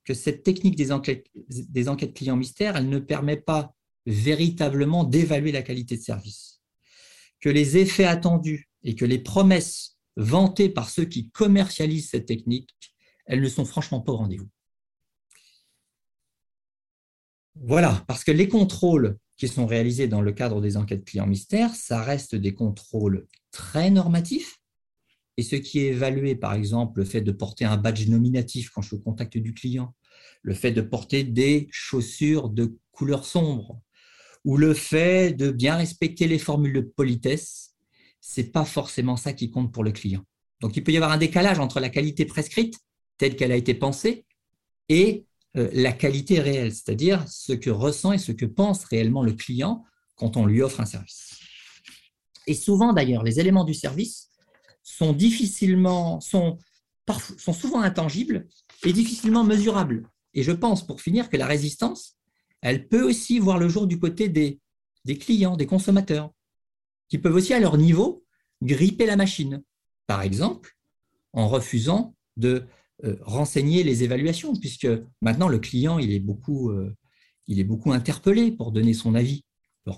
que 0.04 0.14
cette 0.14 0.42
technique 0.42 0.76
des 0.76 0.90
enquêtes, 0.90 1.26
des 1.48 1.88
enquêtes 1.88 2.14
clients 2.14 2.36
mystères, 2.36 2.76
elle 2.76 2.88
ne 2.88 2.98
permet 2.98 3.36
pas 3.36 3.74
véritablement 4.06 5.04
d'évaluer 5.04 5.52
la 5.52 5.62
qualité 5.62 5.96
de 5.96 6.02
service, 6.02 6.60
que 7.40 7.48
les 7.48 7.76
effets 7.76 8.04
attendus 8.04 8.68
et 8.82 8.96
que 8.96 9.04
les 9.04 9.20
promesses 9.20 9.96
vantées 10.16 10.68
par 10.68 10.90
ceux 10.90 11.04
qui 11.04 11.30
commercialisent 11.30 12.10
cette 12.10 12.26
technique, 12.26 12.70
elles 13.26 13.40
ne 13.40 13.48
sont 13.48 13.64
franchement 13.64 14.00
pas 14.00 14.12
au 14.12 14.16
rendez-vous. 14.16 14.48
Voilà, 17.56 18.02
parce 18.06 18.25
que 18.25 18.32
les 18.32 18.49
contrôles 18.49 19.18
qui 19.37 19.49
sont 19.49 19.66
réalisés 19.66 20.09
dans 20.09 20.21
le 20.21 20.32
cadre 20.32 20.61
des 20.61 20.76
enquêtes 20.76 21.04
clients 21.04 21.26
mystères, 21.26 21.75
ça 21.75 22.02
reste 22.02 22.35
des 22.35 22.54
contrôles 22.54 23.26
très 23.50 23.90
normatifs. 23.90 24.59
Et 25.37 25.42
ce 25.42 25.56
qui 25.56 25.80
est 25.80 25.88
évalué, 25.88 26.35
par 26.35 26.54
exemple, 26.54 27.00
le 27.00 27.04
fait 27.04 27.21
de 27.21 27.32
porter 27.32 27.64
un 27.64 27.76
badge 27.76 28.09
nominatif 28.09 28.71
quand 28.71 28.82
je 28.82 28.88
suis 28.88 28.97
au 28.97 29.00
contact 29.00 29.38
du 29.38 29.54
client, 29.54 29.94
le 30.42 30.54
fait 30.54 30.73
de 30.73 30.82
porter 30.82 31.25
des 31.25 31.68
chaussures 31.71 32.50
de 32.50 32.76
couleur 32.90 33.25
sombre, 33.25 33.80
ou 34.44 34.56
le 34.56 34.75
fait 34.75 35.32
de 35.32 35.50
bien 35.50 35.76
respecter 35.76 36.26
les 36.26 36.38
formules 36.38 36.73
de 36.73 36.80
politesse, 36.80 37.75
c'est 38.21 38.52
pas 38.52 38.64
forcément 38.64 39.16
ça 39.16 39.32
qui 39.32 39.50
compte 39.50 39.73
pour 39.73 39.85
le 39.85 39.92
client. 39.92 40.25
Donc 40.61 40.76
il 40.76 40.85
peut 40.85 40.92
y 40.92 40.97
avoir 40.97 41.12
un 41.12 41.18
décalage 41.18 41.59
entre 41.59 41.80
la 41.80 41.88
qualité 41.88 42.25
prescrite, 42.25 42.78
telle 43.18 43.37
qu'elle 43.37 43.52
a 43.52 43.56
été 43.56 43.75
pensée, 43.75 44.25
et 44.88 45.25
la 45.54 45.92
qualité 45.92 46.40
réelle, 46.40 46.73
c'est-à-dire 46.73 47.28
ce 47.28 47.52
que 47.52 47.71
ressent 47.71 48.12
et 48.12 48.18
ce 48.18 48.32
que 48.32 48.47
pense 48.47 48.85
réellement 48.85 49.23
le 49.23 49.32
client 49.32 49.85
quand 50.16 50.37
on 50.37 50.47
lui 50.47 50.62
offre 50.62 50.80
un 50.80 50.87
service. 50.87 51.38
Et 52.47 52.54
souvent 52.54 52.92
d'ailleurs, 52.92 53.23
les 53.23 53.38
éléments 53.38 53.64
du 53.64 53.75
service 53.75 54.30
sont 54.82 55.12
difficilement, 55.12 56.21
sont, 56.21 56.59
sont 57.38 57.52
souvent 57.52 57.82
intangibles 57.82 58.49
et 58.85 58.92
difficilement 58.92 59.44
mesurables. 59.44 60.09
Et 60.35 60.42
je 60.42 60.52
pense, 60.52 60.87
pour 60.87 61.00
finir, 61.00 61.28
que 61.28 61.37
la 61.37 61.47
résistance, 61.47 62.16
elle 62.62 62.88
peut 62.88 63.02
aussi 63.02 63.38
voir 63.38 63.59
le 63.59 63.68
jour 63.68 63.87
du 63.87 63.99
côté 63.99 64.28
des, 64.28 64.61
des 65.04 65.18
clients, 65.18 65.56
des 65.56 65.66
consommateurs, 65.66 66.32
qui 67.09 67.18
peuvent 67.18 67.35
aussi 67.35 67.52
à 67.52 67.61
leur 67.61 67.76
niveau 67.76 68.25
gripper 68.62 69.06
la 69.06 69.16
machine. 69.16 69.62
Par 70.06 70.23
exemple, 70.23 70.76
en 71.32 71.49
refusant 71.49 72.14
de 72.37 72.66
euh, 73.04 73.16
renseigner 73.23 73.82
les 73.82 74.04
évaluations, 74.04 74.54
puisque 74.54 74.88
maintenant 75.21 75.49
le 75.49 75.59
client 75.59 75.99
il 75.99 76.12
est 76.12 76.21
beaucoup, 76.21 76.71
euh, 76.71 76.94
il 77.47 77.59
est 77.59 77.64
beaucoup 77.64 77.92
interpellé 77.92 78.52
pour 78.52 78.73
donner 78.73 78.94
son 78.94 79.14
avis, 79.14 79.44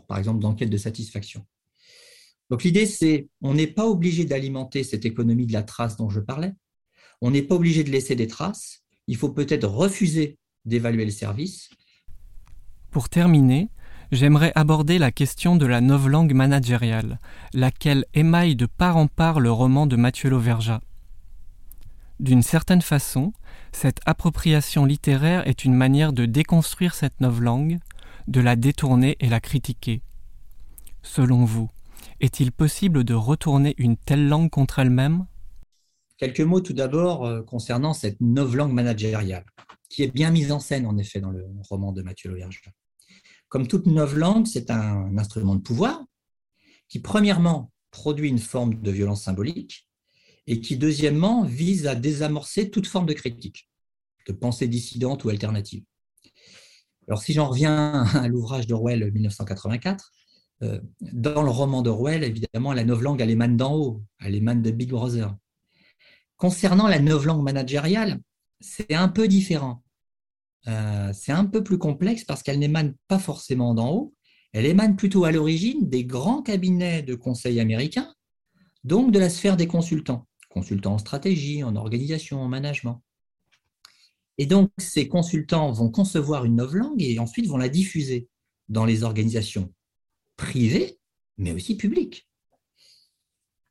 par 0.08 0.18
exemple 0.18 0.40
d'enquête 0.40 0.70
de 0.70 0.76
satisfaction. 0.76 1.44
Donc 2.50 2.62
l'idée 2.64 2.86
c'est, 2.86 3.28
on 3.42 3.54
n'est 3.54 3.66
pas 3.66 3.86
obligé 3.86 4.24
d'alimenter 4.24 4.84
cette 4.84 5.04
économie 5.04 5.46
de 5.46 5.52
la 5.52 5.62
trace 5.62 5.96
dont 5.96 6.08
je 6.08 6.20
parlais, 6.20 6.52
on 7.20 7.30
n'est 7.30 7.42
pas 7.42 7.54
obligé 7.54 7.84
de 7.84 7.90
laisser 7.90 8.16
des 8.16 8.26
traces, 8.26 8.82
il 9.06 9.16
faut 9.16 9.30
peut-être 9.30 9.68
refuser 9.68 10.38
d'évaluer 10.64 11.04
le 11.04 11.10
service. 11.10 11.68
Pour 12.90 13.08
terminer, 13.08 13.68
j'aimerais 14.12 14.52
aborder 14.54 14.98
la 14.98 15.12
question 15.12 15.56
de 15.56 15.66
la 15.66 15.80
novlangue 15.80 16.32
managériale, 16.32 17.18
laquelle 17.52 18.06
émaille 18.14 18.56
de 18.56 18.66
part 18.66 18.96
en 18.96 19.08
part 19.08 19.40
le 19.40 19.50
roman 19.50 19.86
de 19.86 19.96
Mathieu 19.96 20.30
Lauvergeat. 20.30 20.80
D'une 22.20 22.42
certaine 22.42 22.82
façon, 22.82 23.32
cette 23.72 24.00
appropriation 24.06 24.84
littéraire 24.84 25.46
est 25.48 25.64
une 25.64 25.74
manière 25.74 26.12
de 26.12 26.26
déconstruire 26.26 26.94
cette 26.94 27.20
novlangue, 27.20 27.80
de 28.28 28.40
la 28.40 28.54
détourner 28.54 29.16
et 29.20 29.28
la 29.28 29.40
critiquer. 29.40 30.00
Selon 31.02 31.44
vous, 31.44 31.68
est-il 32.20 32.52
possible 32.52 33.04
de 33.04 33.14
retourner 33.14 33.74
une 33.78 33.96
telle 33.96 34.28
langue 34.28 34.48
contre 34.48 34.78
elle-même? 34.78 35.26
Quelques 36.16 36.40
mots 36.40 36.60
tout 36.60 36.72
d'abord 36.72 37.26
euh, 37.26 37.42
concernant 37.42 37.92
cette 37.92 38.20
novlangue 38.20 38.72
managériale, 38.72 39.44
qui 39.90 40.04
est 40.04 40.14
bien 40.14 40.30
mise 40.30 40.52
en 40.52 40.60
scène 40.60 40.86
en 40.86 40.96
effet 40.96 41.20
dans 41.20 41.30
le 41.30 41.44
roman 41.68 41.92
de 41.92 42.02
Mathieu 42.02 42.30
Lauvergeat. 42.30 42.70
Comme 43.48 43.66
toute 43.66 43.86
novlangue, 43.86 44.46
c'est 44.46 44.70
un 44.70 45.18
instrument 45.18 45.56
de 45.56 45.60
pouvoir 45.60 46.04
qui, 46.88 47.00
premièrement, 47.00 47.72
produit 47.90 48.28
une 48.28 48.38
forme 48.38 48.80
de 48.80 48.90
violence 48.92 49.22
symbolique 49.24 49.88
et 50.46 50.60
qui, 50.60 50.76
deuxièmement, 50.76 51.44
vise 51.44 51.86
à 51.86 51.94
désamorcer 51.94 52.70
toute 52.70 52.86
forme 52.86 53.06
de 53.06 53.14
critique, 53.14 53.68
de 54.26 54.32
pensée 54.32 54.68
dissidente 54.68 55.24
ou 55.24 55.30
alternative. 55.30 55.84
Alors, 57.08 57.22
si 57.22 57.32
j'en 57.32 57.48
reviens 57.48 58.04
à 58.14 58.28
l'ouvrage 58.28 58.66
d'Orwell 58.66 59.10
1984, 59.12 60.12
euh, 60.62 60.80
dans 61.00 61.42
le 61.42 61.50
roman 61.50 61.82
d'Orwell, 61.82 62.24
évidemment, 62.24 62.72
la 62.72 62.84
novlangue, 62.84 63.20
elle 63.20 63.30
émane 63.30 63.56
d'en 63.56 63.74
haut, 63.74 64.02
elle 64.20 64.34
émane 64.34 64.62
de 64.62 64.70
Big 64.70 64.90
Brother. 64.90 65.34
Concernant 66.36 66.88
la 66.88 66.98
novlangue 66.98 67.42
managériale, 67.42 68.20
c'est 68.60 68.94
un 68.94 69.08
peu 69.08 69.28
différent. 69.28 69.82
Euh, 70.66 71.12
c'est 71.12 71.32
un 71.32 71.44
peu 71.44 71.62
plus 71.62 71.78
complexe 71.78 72.24
parce 72.24 72.42
qu'elle 72.42 72.58
n'émane 72.58 72.94
pas 73.08 73.18
forcément 73.18 73.74
d'en 73.74 73.92
haut, 73.92 74.14
elle 74.52 74.66
émane 74.66 74.96
plutôt 74.96 75.24
à 75.24 75.32
l'origine 75.32 75.88
des 75.88 76.04
grands 76.04 76.40
cabinets 76.40 77.02
de 77.02 77.14
conseil 77.14 77.60
américains, 77.60 78.14
donc 78.84 79.10
de 79.10 79.18
la 79.18 79.28
sphère 79.28 79.56
des 79.56 79.66
consultants 79.66 80.26
consultants 80.54 80.94
en 80.94 80.98
stratégie, 80.98 81.64
en 81.64 81.74
organisation, 81.74 82.40
en 82.40 82.48
management. 82.48 83.02
Et 84.38 84.46
donc, 84.46 84.70
ces 84.78 85.08
consultants 85.08 85.72
vont 85.72 85.90
concevoir 85.90 86.44
une 86.44 86.56
novlangue 86.56 87.02
et 87.02 87.18
ensuite 87.18 87.48
vont 87.48 87.56
la 87.56 87.68
diffuser 87.68 88.28
dans 88.68 88.84
les 88.84 89.02
organisations 89.02 89.72
privées, 90.36 90.98
mais 91.38 91.52
aussi 91.52 91.76
publiques. 91.76 92.28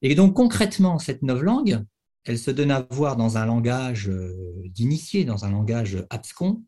Et 0.01 0.13
donc, 0.13 0.35
concrètement, 0.35 0.99
cette 0.99 1.23
novlangue, 1.23 1.83
elle 2.25 2.37
se 2.37 2.51
donne 2.51 2.71
à 2.71 2.85
voir 2.91 3.15
dans 3.15 3.37
un 3.37 3.45
langage 3.45 4.09
euh, 4.09 4.61
d'initié, 4.65 5.23
dans 5.23 5.45
un 5.45 5.51
langage 5.51 6.05
abscon, 6.09 6.63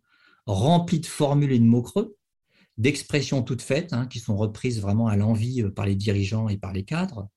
rempli 0.45 1.00
de 1.01 1.05
formules 1.05 1.51
et 1.51 1.60
de 1.60 1.65
mots 1.65 1.81
creux, 1.81 2.17
d'expressions 2.77 3.43
toutes 3.43 3.62
faites, 3.62 3.91
hein, 3.93 4.07
qui 4.07 4.19
sont 4.19 4.38
reprises 4.38 4.81
vraiment 4.81 5.07
à 5.07 5.17
l'envie 5.17 5.62
euh, 5.62 5.72
par 5.72 5.86
les 5.86 5.95
dirigeants 5.95 6.48
et 6.48 6.57
par 6.57 6.72
les 6.72 6.86
cadres, 6.86 7.29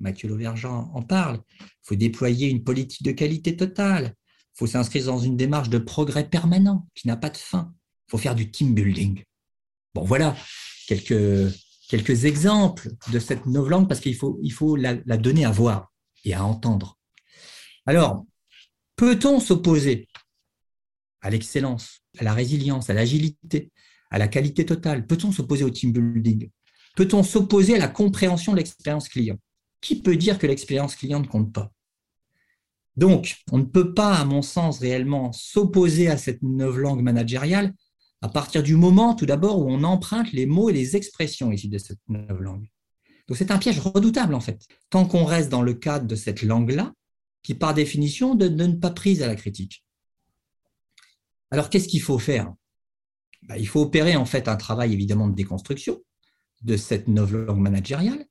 Mathieu 0.00 0.28
Lauvergeant 0.28 0.90
en 0.94 1.02
parle. 1.02 1.40
Il 1.60 1.66
faut 1.82 1.94
déployer 1.94 2.48
une 2.48 2.64
politique 2.64 3.02
de 3.02 3.12
qualité 3.12 3.56
totale. 3.56 4.14
Il 4.54 4.58
faut 4.58 4.66
s'inscrire 4.66 5.06
dans 5.06 5.18
une 5.18 5.36
démarche 5.36 5.68
de 5.68 5.78
progrès 5.78 6.28
permanent 6.28 6.86
qui 6.94 7.06
n'a 7.06 7.16
pas 7.16 7.30
de 7.30 7.36
fin. 7.36 7.72
Il 8.08 8.10
faut 8.12 8.18
faire 8.18 8.34
du 8.34 8.50
team 8.50 8.74
building. 8.74 9.22
Bon, 9.94 10.04
voilà 10.04 10.36
quelques, 10.86 12.24
exemples 12.24 12.88
de 13.12 13.18
cette 13.18 13.46
novlangue 13.46 13.88
parce 13.88 14.00
qu'il 14.00 14.16
faut, 14.16 14.38
il 14.42 14.52
faut 14.52 14.76
la, 14.76 14.96
la 15.06 15.16
donner 15.16 15.44
à 15.44 15.50
voir 15.50 15.92
et 16.24 16.34
à 16.34 16.44
entendre. 16.44 16.98
Alors, 17.86 18.24
peut-on 18.96 19.40
s'opposer 19.40 20.08
à 21.20 21.30
l'excellence, 21.30 22.00
à 22.18 22.24
la 22.24 22.32
résilience, 22.32 22.90
à 22.90 22.94
l'agilité, 22.94 23.70
à 24.10 24.18
la 24.18 24.28
qualité 24.28 24.64
totale? 24.64 25.06
Peut-on 25.06 25.32
s'opposer 25.32 25.64
au 25.64 25.70
team 25.70 25.92
building? 25.92 26.50
Peut-on 26.96 27.22
s'opposer 27.22 27.76
à 27.76 27.78
la 27.78 27.88
compréhension 27.88 28.52
de 28.52 28.58
l'expérience 28.58 29.08
client? 29.08 29.38
Qui 29.80 30.00
peut 30.00 30.16
dire 30.16 30.38
que 30.38 30.46
l'expérience 30.46 30.96
client 30.96 31.20
ne 31.20 31.26
compte 31.26 31.52
pas? 31.52 31.72
Donc, 32.96 33.36
on 33.50 33.58
ne 33.58 33.64
peut 33.64 33.94
pas, 33.94 34.14
à 34.14 34.24
mon 34.24 34.42
sens, 34.42 34.78
réellement 34.78 35.32
s'opposer 35.32 36.08
à 36.08 36.16
cette 36.16 36.40
langue 36.42 37.02
managériale 37.02 37.72
à 38.22 38.28
partir 38.28 38.62
du 38.62 38.76
moment, 38.76 39.14
tout 39.14 39.26
d'abord, 39.26 39.58
où 39.60 39.70
on 39.70 39.82
emprunte 39.82 40.32
les 40.32 40.44
mots 40.44 40.68
et 40.68 40.74
les 40.74 40.96
expressions 40.96 41.50
issus 41.52 41.68
de 41.68 41.78
cette 41.78 42.00
langue. 42.08 42.68
Donc, 43.26 43.38
c'est 43.38 43.50
un 43.50 43.58
piège 43.58 43.80
redoutable, 43.80 44.34
en 44.34 44.40
fait. 44.40 44.66
Tant 44.90 45.06
qu'on 45.06 45.24
reste 45.24 45.48
dans 45.48 45.62
le 45.62 45.72
cadre 45.72 46.06
de 46.06 46.16
cette 46.16 46.42
langue-là, 46.42 46.92
qui, 47.42 47.54
par 47.54 47.72
définition, 47.72 48.34
ne 48.34 48.48
donne 48.48 48.80
pas 48.80 48.90
prise 48.90 49.22
à 49.22 49.26
la 49.26 49.36
critique. 49.36 49.84
Alors, 51.50 51.70
qu'est-ce 51.70 51.88
qu'il 51.88 52.02
faut 52.02 52.18
faire? 52.18 52.52
Bah, 53.42 53.56
Il 53.56 53.66
faut 53.66 53.80
opérer, 53.80 54.16
en 54.16 54.26
fait, 54.26 54.48
un 54.48 54.56
travail, 54.56 54.92
évidemment, 54.92 55.28
de 55.28 55.34
déconstruction 55.34 56.02
de 56.62 56.76
cette 56.76 57.08
nouvelle 57.08 57.46
langue 57.46 57.60
managériale, 57.60 58.26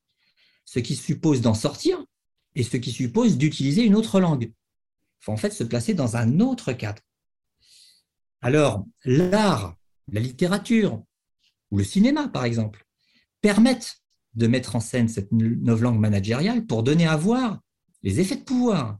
ce 0.70 0.78
qui 0.78 0.94
suppose 0.94 1.40
d'en 1.40 1.54
sortir 1.54 2.04
et 2.54 2.62
ce 2.62 2.76
qui 2.76 2.92
suppose 2.92 3.36
d'utiliser 3.36 3.82
une 3.82 3.96
autre 3.96 4.20
langue. 4.20 4.44
Il 4.44 5.24
faut 5.24 5.32
en 5.32 5.36
fait 5.36 5.50
se 5.50 5.64
placer 5.64 5.94
dans 5.94 6.16
un 6.16 6.38
autre 6.38 6.72
cadre. 6.72 7.02
Alors, 8.40 8.86
l'art, 9.04 9.76
la 10.12 10.20
littérature 10.20 11.02
ou 11.72 11.78
le 11.78 11.82
cinéma, 11.82 12.28
par 12.28 12.44
exemple, 12.44 12.86
permettent 13.40 13.96
de 14.34 14.46
mettre 14.46 14.76
en 14.76 14.80
scène 14.80 15.08
cette 15.08 15.32
nouvelle 15.32 15.82
langue 15.82 15.98
managériale 15.98 16.64
pour 16.64 16.84
donner 16.84 17.08
à 17.08 17.16
voir 17.16 17.60
les 18.04 18.20
effets 18.20 18.36
de 18.36 18.44
pouvoir 18.44 18.96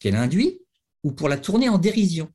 qu'elle 0.00 0.16
induit 0.16 0.62
ou 1.04 1.12
pour 1.12 1.28
la 1.28 1.38
tourner 1.38 1.68
en 1.68 1.78
dérision. 1.78 2.28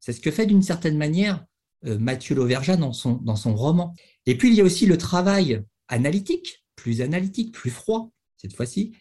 C'est 0.00 0.12
ce 0.12 0.20
que 0.20 0.32
fait 0.32 0.46
d'une 0.46 0.62
certaine 0.62 0.98
manière 0.98 1.46
euh, 1.84 1.96
Mathieu 1.96 2.34
Lauvergeat 2.34 2.76
dans 2.76 2.92
son, 2.92 3.12
dans 3.12 3.36
son 3.36 3.54
roman. 3.54 3.94
Et 4.26 4.36
puis, 4.36 4.48
il 4.48 4.54
y 4.54 4.60
a 4.60 4.64
aussi 4.64 4.86
le 4.86 4.98
travail 4.98 5.62
analytique, 5.86 6.64
plus 6.74 7.02
analytique, 7.02 7.54
plus 7.54 7.70
froid, 7.70 8.10
cette 8.36 8.54
fois-ci, 8.54 8.92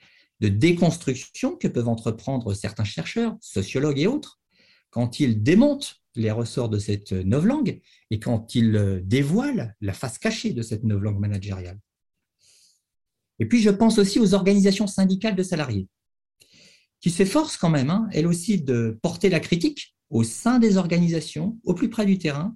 de 0.41 0.49
déconstruction 0.49 1.55
que 1.55 1.67
peuvent 1.67 1.87
entreprendre 1.87 2.53
certains 2.53 2.83
chercheurs, 2.83 3.37
sociologues 3.41 3.99
et 3.99 4.07
autres, 4.07 4.39
quand 4.89 5.19
ils 5.19 5.41
démontent 5.43 6.01
les 6.15 6.31
ressorts 6.31 6.69
de 6.69 6.79
cette 6.79 7.11
langue 7.11 7.81
et 8.09 8.19
quand 8.19 8.55
ils 8.55 9.01
dévoilent 9.03 9.75
la 9.81 9.93
face 9.93 10.17
cachée 10.17 10.53
de 10.53 10.61
cette 10.61 10.83
langue 10.83 11.19
managériale. 11.19 11.79
Et 13.39 13.45
puis, 13.47 13.61
je 13.61 13.69
pense 13.69 13.97
aussi 13.97 14.19
aux 14.19 14.33
organisations 14.33 14.87
syndicales 14.87 15.35
de 15.35 15.43
salariés, 15.43 15.89
qui 17.01 17.11
s'efforcent 17.11 17.57
quand 17.57 17.69
même, 17.69 17.89
hein, 17.89 18.07
elles 18.13 18.27
aussi, 18.27 18.61
de 18.61 18.97
porter 19.01 19.29
la 19.29 19.41
critique 19.41 19.95
au 20.09 20.23
sein 20.23 20.59
des 20.59 20.77
organisations, 20.77 21.59
au 21.65 21.73
plus 21.73 21.89
près 21.89 22.05
du 22.05 22.17
terrain, 22.17 22.55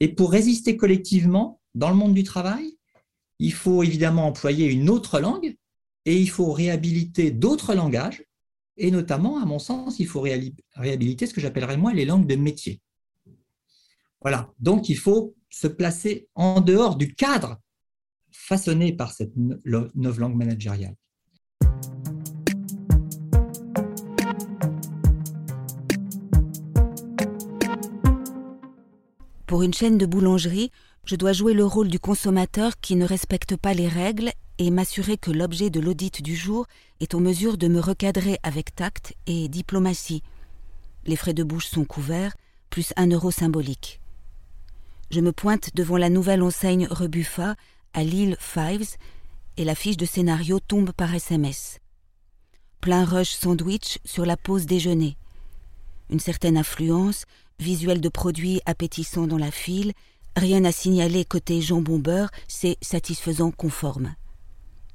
et 0.00 0.08
pour 0.08 0.30
résister 0.30 0.76
collectivement 0.76 1.60
dans 1.74 1.88
le 1.88 1.96
monde 1.96 2.14
du 2.14 2.22
travail, 2.22 2.76
il 3.38 3.52
faut 3.52 3.82
évidemment 3.82 4.26
employer 4.26 4.66
une 4.66 4.90
autre 4.90 5.20
langue 5.20 5.56
et 6.08 6.18
il 6.18 6.30
faut 6.30 6.52
réhabiliter 6.52 7.30
d'autres 7.30 7.74
langages. 7.74 8.24
Et 8.78 8.90
notamment, 8.90 9.42
à 9.42 9.44
mon 9.44 9.58
sens, 9.58 10.00
il 10.00 10.06
faut 10.06 10.22
réhabiliter 10.22 11.26
ce 11.26 11.34
que 11.34 11.40
j'appellerais 11.42 11.76
moi 11.76 11.92
les 11.92 12.06
langues 12.06 12.26
de 12.26 12.34
métier. 12.34 12.80
Voilà, 14.22 14.50
donc 14.58 14.88
il 14.88 14.96
faut 14.96 15.36
se 15.50 15.66
placer 15.66 16.26
en 16.34 16.62
dehors 16.62 16.96
du 16.96 17.14
cadre 17.14 17.60
façonné 18.32 18.94
par 18.94 19.12
cette 19.12 19.36
nouvelle 19.36 19.90
langue 19.94 20.34
managériale. 20.34 20.96
Pour 29.46 29.62
une 29.62 29.74
chaîne 29.74 29.98
de 29.98 30.06
boulangerie, 30.06 30.70
je 31.08 31.16
dois 31.16 31.32
jouer 31.32 31.54
le 31.54 31.64
rôle 31.64 31.88
du 31.88 31.98
consommateur 31.98 32.78
qui 32.82 32.94
ne 32.94 33.06
respecte 33.06 33.56
pas 33.56 33.72
les 33.72 33.88
règles 33.88 34.30
et 34.58 34.70
m'assurer 34.70 35.16
que 35.16 35.30
l'objet 35.30 35.70
de 35.70 35.80
l'audit 35.80 36.20
du 36.20 36.36
jour 36.36 36.66
est 37.00 37.14
en 37.14 37.20
mesure 37.20 37.56
de 37.56 37.66
me 37.66 37.80
recadrer 37.80 38.38
avec 38.42 38.74
tact 38.74 39.14
et 39.26 39.48
diplomatie. 39.48 40.22
Les 41.06 41.16
frais 41.16 41.32
de 41.32 41.42
bouche 41.42 41.68
sont 41.68 41.86
couverts, 41.86 42.36
plus 42.68 42.92
un 42.96 43.06
euro 43.06 43.30
symbolique. 43.30 44.02
Je 45.10 45.20
me 45.20 45.32
pointe 45.32 45.74
devant 45.74 45.96
la 45.96 46.10
nouvelle 46.10 46.42
enseigne 46.42 46.86
Rebuffa 46.90 47.56
à 47.94 48.04
Lille 48.04 48.36
Fives 48.38 48.96
et 49.56 49.64
la 49.64 49.74
fiche 49.74 49.96
de 49.96 50.04
scénario 50.04 50.60
tombe 50.60 50.92
par 50.92 51.14
SMS. 51.14 51.78
Plein 52.82 53.06
rush 53.06 53.30
sandwich 53.30 53.98
sur 54.04 54.26
la 54.26 54.36
pause 54.36 54.66
déjeuner. 54.66 55.16
Une 56.10 56.20
certaine 56.20 56.58
affluence, 56.58 57.24
visuel 57.58 58.02
de 58.02 58.10
produits 58.10 58.60
appétissants 58.66 59.26
dans 59.26 59.38
la 59.38 59.50
file 59.50 59.94
Rien 60.38 60.64
à 60.64 60.70
signaler 60.70 61.24
côté 61.24 61.60
jambon 61.60 61.98
beurre, 61.98 62.30
c'est 62.46 62.78
satisfaisant 62.80 63.50
conforme. 63.50 64.14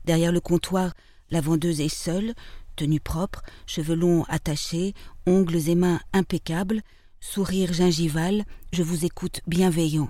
Derrière 0.06 0.32
le 0.32 0.40
comptoir, 0.40 0.94
la 1.32 1.42
vendeuse 1.42 1.82
est 1.82 1.94
seule, 1.94 2.34
tenue 2.78 3.02
propre, 3.02 3.42
cheveux 3.66 3.96
longs 3.96 4.24
attachés, 4.30 4.94
ongles 5.26 5.68
et 5.68 5.76
mains 5.76 6.00
impeccables, 6.14 6.82
sourire 7.20 7.74
gingival, 7.74 8.46
je 8.72 8.84
vous 8.84 9.04
écoute 9.04 9.42
bienveillant. 9.46 10.08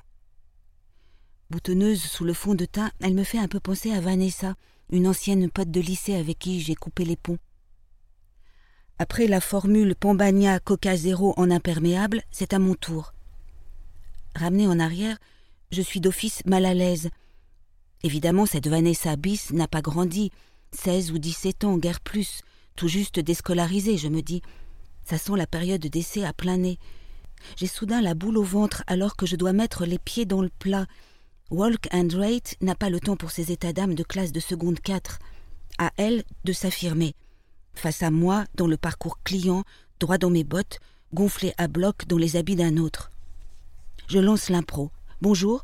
Boutonneuse 1.50 2.04
sous 2.04 2.26
le 2.26 2.34
fond 2.34 2.54
de 2.54 2.66
teint, 2.66 2.92
elle 3.00 3.16
me 3.16 3.24
fait 3.24 3.40
un 3.40 3.48
peu 3.48 3.60
penser 3.60 3.92
à 3.92 4.02
Vanessa, 4.02 4.54
une 4.92 5.08
ancienne 5.08 5.50
pote 5.50 5.72
de 5.72 5.82
lycée 5.82 6.14
avec 6.14 6.38
qui 6.38 6.62
j'ai 6.62 6.76
coupé 6.76 7.06
les 7.06 7.18
ponts. 7.18 7.40
Après 9.00 9.26
la 9.26 9.42
formule 9.42 9.96
Pambagna 9.96 10.60
Coca 10.60 10.96
Zéro 10.96 11.34
en 11.38 11.50
imperméable, 11.50 12.22
c'est 12.30 12.54
à 12.54 12.60
mon 12.60 12.76
tour. 12.76 13.16
Ramenée 14.36 14.68
en 14.68 14.80
arrière, 14.80 15.18
je 15.72 15.82
suis 15.82 16.00
d'office 16.00 16.46
mal 16.46 16.66
à 16.66 16.74
l'aise. 16.74 17.10
Évidemment, 18.04 18.46
cette 18.46 18.68
Vanessa 18.68 19.16
bis 19.16 19.52
n'a 19.52 19.68
pas 19.68 19.82
grandi. 19.82 20.32
Seize 20.72 21.12
ou 21.12 21.18
dix-sept 21.18 21.64
ans, 21.64 21.78
guère 21.78 22.02
plus. 22.02 22.42
Tout 22.76 22.88
juste 22.88 23.20
déscolarisée, 23.20 23.98
je 23.98 24.08
me 24.08 24.22
dis. 24.22 24.42
Ça 25.06 25.18
sent 25.18 25.34
la 25.36 25.48
période 25.48 25.82
d'essai 25.86 26.24
à 26.24 26.34
plein 26.34 26.58
nez. 26.58 26.80
J'ai 27.58 27.68
soudain 27.68 28.02
la 28.02 28.14
boule 28.14 28.38
au 28.38 28.44
ventre 28.44 28.84
alors 28.88 29.16
que 29.16 29.26
je 29.26 29.36
dois 29.36 29.54
mettre 29.54 29.86
les 29.86 30.00
pieds 30.00 30.26
dans 30.26 30.42
le 30.42 30.50
plat. 30.60 30.86
Walk 31.52 31.88
and 31.94 32.10
Rate 32.14 32.56
n'a 32.62 32.76
pas 32.76 32.90
le 32.90 33.00
temps 33.00 33.18
pour 33.18 33.32
ses 33.32 33.52
états 33.52 33.74
d'âme 33.74 33.96
de 33.96 34.04
classe 34.04 34.32
de 34.32 34.40
seconde 34.40 34.80
4. 34.80 35.20
À 35.78 35.92
elle 35.98 36.24
de 36.44 36.54
s'affirmer. 36.54 37.14
Face 37.76 38.04
à 38.04 38.12
moi, 38.12 38.46
dans 38.56 38.68
le 38.68 38.78
parcours 38.78 39.22
client, 39.24 39.64
droit 40.00 40.18
dans 40.18 40.30
mes 40.30 40.44
bottes, 40.44 40.80
gonflé 41.14 41.54
à 41.58 41.68
bloc 41.68 42.08
dans 42.08 42.18
les 42.18 42.36
habits 42.36 42.56
d'un 42.56 42.78
autre. 42.78 43.12
Je 44.08 44.20
lance 44.20 44.50
l'impro. 44.50 44.92
Bonjour. 45.22 45.64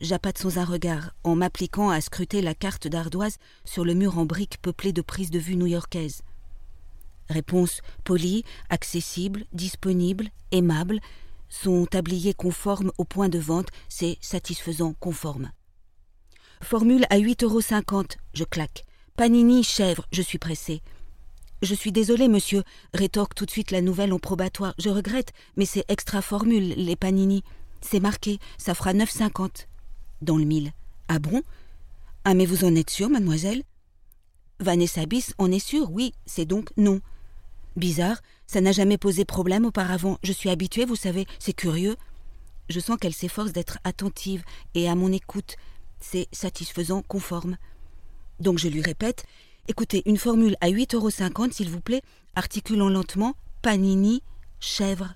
J'appâte 0.00 0.38
sans 0.38 0.58
un 0.58 0.64
regard, 0.64 1.12
en 1.24 1.36
m'appliquant 1.36 1.88
à 1.88 2.00
scruter 2.00 2.42
la 2.42 2.54
carte 2.54 2.88
d'ardoise 2.88 3.38
sur 3.64 3.84
le 3.84 3.94
mur 3.94 4.18
en 4.18 4.26
briques 4.26 4.58
peuplé 4.60 4.92
de 4.92 5.02
prises 5.02 5.30
de 5.30 5.38
vue 5.38 5.56
new-yorkaises. 5.56 6.22
Réponse 7.30 7.80
polie, 8.04 8.44
accessible, 8.68 9.44
disponible, 9.52 10.28
aimable. 10.50 11.00
Son 11.48 11.86
tablier 11.86 12.34
conforme 12.34 12.92
au 12.98 13.04
point 13.04 13.28
de 13.28 13.38
vente, 13.38 13.68
c'est 13.88 14.18
satisfaisant 14.20 14.94
conforme. 14.98 15.50
Formule 16.62 17.06
à 17.08 17.18
8,50 17.18 17.44
euros, 17.44 18.06
je 18.34 18.44
claque. 18.44 18.84
Panini 19.16 19.62
chèvre, 19.62 20.06
je 20.12 20.22
suis 20.22 20.38
pressé. 20.38 20.82
Je 21.62 21.74
suis 21.74 21.92
désolé, 21.92 22.28
monsieur, 22.28 22.64
rétorque 22.92 23.34
tout 23.34 23.46
de 23.46 23.50
suite 23.50 23.70
la 23.70 23.80
nouvelle 23.80 24.12
en 24.12 24.18
probatoire. 24.18 24.74
Je 24.78 24.90
regrette, 24.90 25.32
mais 25.56 25.64
c'est 25.64 25.84
extra 25.88 26.20
formule, 26.20 26.74
les 26.76 26.96
panini. 26.96 27.42
C'est 27.88 28.00
marqué, 28.00 28.40
ça 28.58 28.74
fera 28.74 28.92
9,50. 28.94 29.66
Dans 30.20 30.36
le 30.36 30.44
mille. 30.44 30.72
Ah 31.06 31.20
bon? 31.20 31.42
Ah, 32.24 32.34
mais 32.34 32.44
vous 32.44 32.64
en 32.64 32.74
êtes 32.74 32.90
sûre, 32.90 33.08
mademoiselle? 33.08 33.62
Vanessa 34.58 35.06
Bis 35.06 35.34
en 35.38 35.52
est 35.52 35.64
sûre, 35.64 35.92
oui, 35.92 36.12
c'est 36.24 36.46
donc 36.46 36.70
non. 36.76 37.00
Bizarre, 37.76 38.20
ça 38.48 38.60
n'a 38.60 38.72
jamais 38.72 38.98
posé 38.98 39.24
problème 39.24 39.66
auparavant. 39.66 40.18
Je 40.24 40.32
suis 40.32 40.50
habituée, 40.50 40.84
vous 40.84 40.96
savez, 40.96 41.26
c'est 41.38 41.52
curieux. 41.52 41.96
Je 42.68 42.80
sens 42.80 42.96
qu'elle 42.98 43.14
s'efforce 43.14 43.52
d'être 43.52 43.78
attentive 43.84 44.42
et 44.74 44.88
à 44.88 44.96
mon 44.96 45.12
écoute. 45.12 45.54
C'est 46.00 46.26
satisfaisant, 46.32 47.02
conforme. 47.02 47.56
Donc 48.40 48.58
je 48.58 48.66
lui 48.66 48.82
répète 48.82 49.24
Écoutez, 49.68 50.02
une 50.06 50.18
formule 50.18 50.56
à 50.60 50.70
8,50 50.70 50.96
euros, 50.96 51.50
s'il 51.52 51.70
vous 51.70 51.80
plaît, 51.80 52.02
articulant 52.34 52.88
lentement 52.88 53.36
Panini, 53.62 54.22
chèvre, 54.58 55.14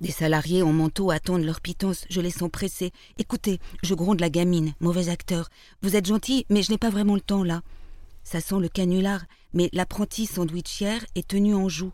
des 0.00 0.12
salariés 0.12 0.62
en 0.62 0.72
manteau 0.72 1.10
attendent 1.10 1.44
leur 1.44 1.60
pitance, 1.60 2.04
je 2.08 2.20
les 2.20 2.30
sens 2.30 2.50
pressés. 2.50 2.92
Écoutez, 3.18 3.58
je 3.82 3.94
gronde 3.94 4.20
la 4.20 4.30
gamine, 4.30 4.74
mauvais 4.80 5.08
acteur. 5.08 5.48
Vous 5.82 5.96
êtes 5.96 6.06
gentil, 6.06 6.46
mais 6.50 6.62
je 6.62 6.70
n'ai 6.70 6.78
pas 6.78 6.90
vraiment 6.90 7.14
le 7.14 7.20
temps 7.20 7.42
là. 7.42 7.62
Ça 8.22 8.40
sent 8.40 8.60
le 8.60 8.68
canular, 8.68 9.24
mais 9.52 9.70
l'apprenti 9.72 10.26
sandwichière 10.26 11.04
est 11.14 11.26
tenu 11.26 11.54
en 11.54 11.68
joue. 11.68 11.92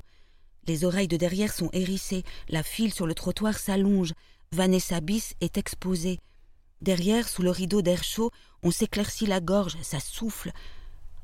Les 0.66 0.84
oreilles 0.84 1.08
de 1.08 1.16
derrière 1.16 1.52
sont 1.52 1.70
hérissées, 1.72 2.24
la 2.48 2.62
file 2.62 2.92
sur 2.92 3.06
le 3.06 3.14
trottoir 3.14 3.58
s'allonge. 3.58 4.12
Vanessa 4.52 5.00
Bis 5.00 5.34
est 5.40 5.58
exposée. 5.58 6.18
Derrière, 6.80 7.28
sous 7.28 7.42
le 7.42 7.50
rideau 7.50 7.82
d'air 7.82 8.04
chaud, 8.04 8.30
on 8.62 8.70
s'éclaircit 8.70 9.26
la 9.26 9.40
gorge, 9.40 9.76
ça 9.82 10.00
souffle. 10.00 10.52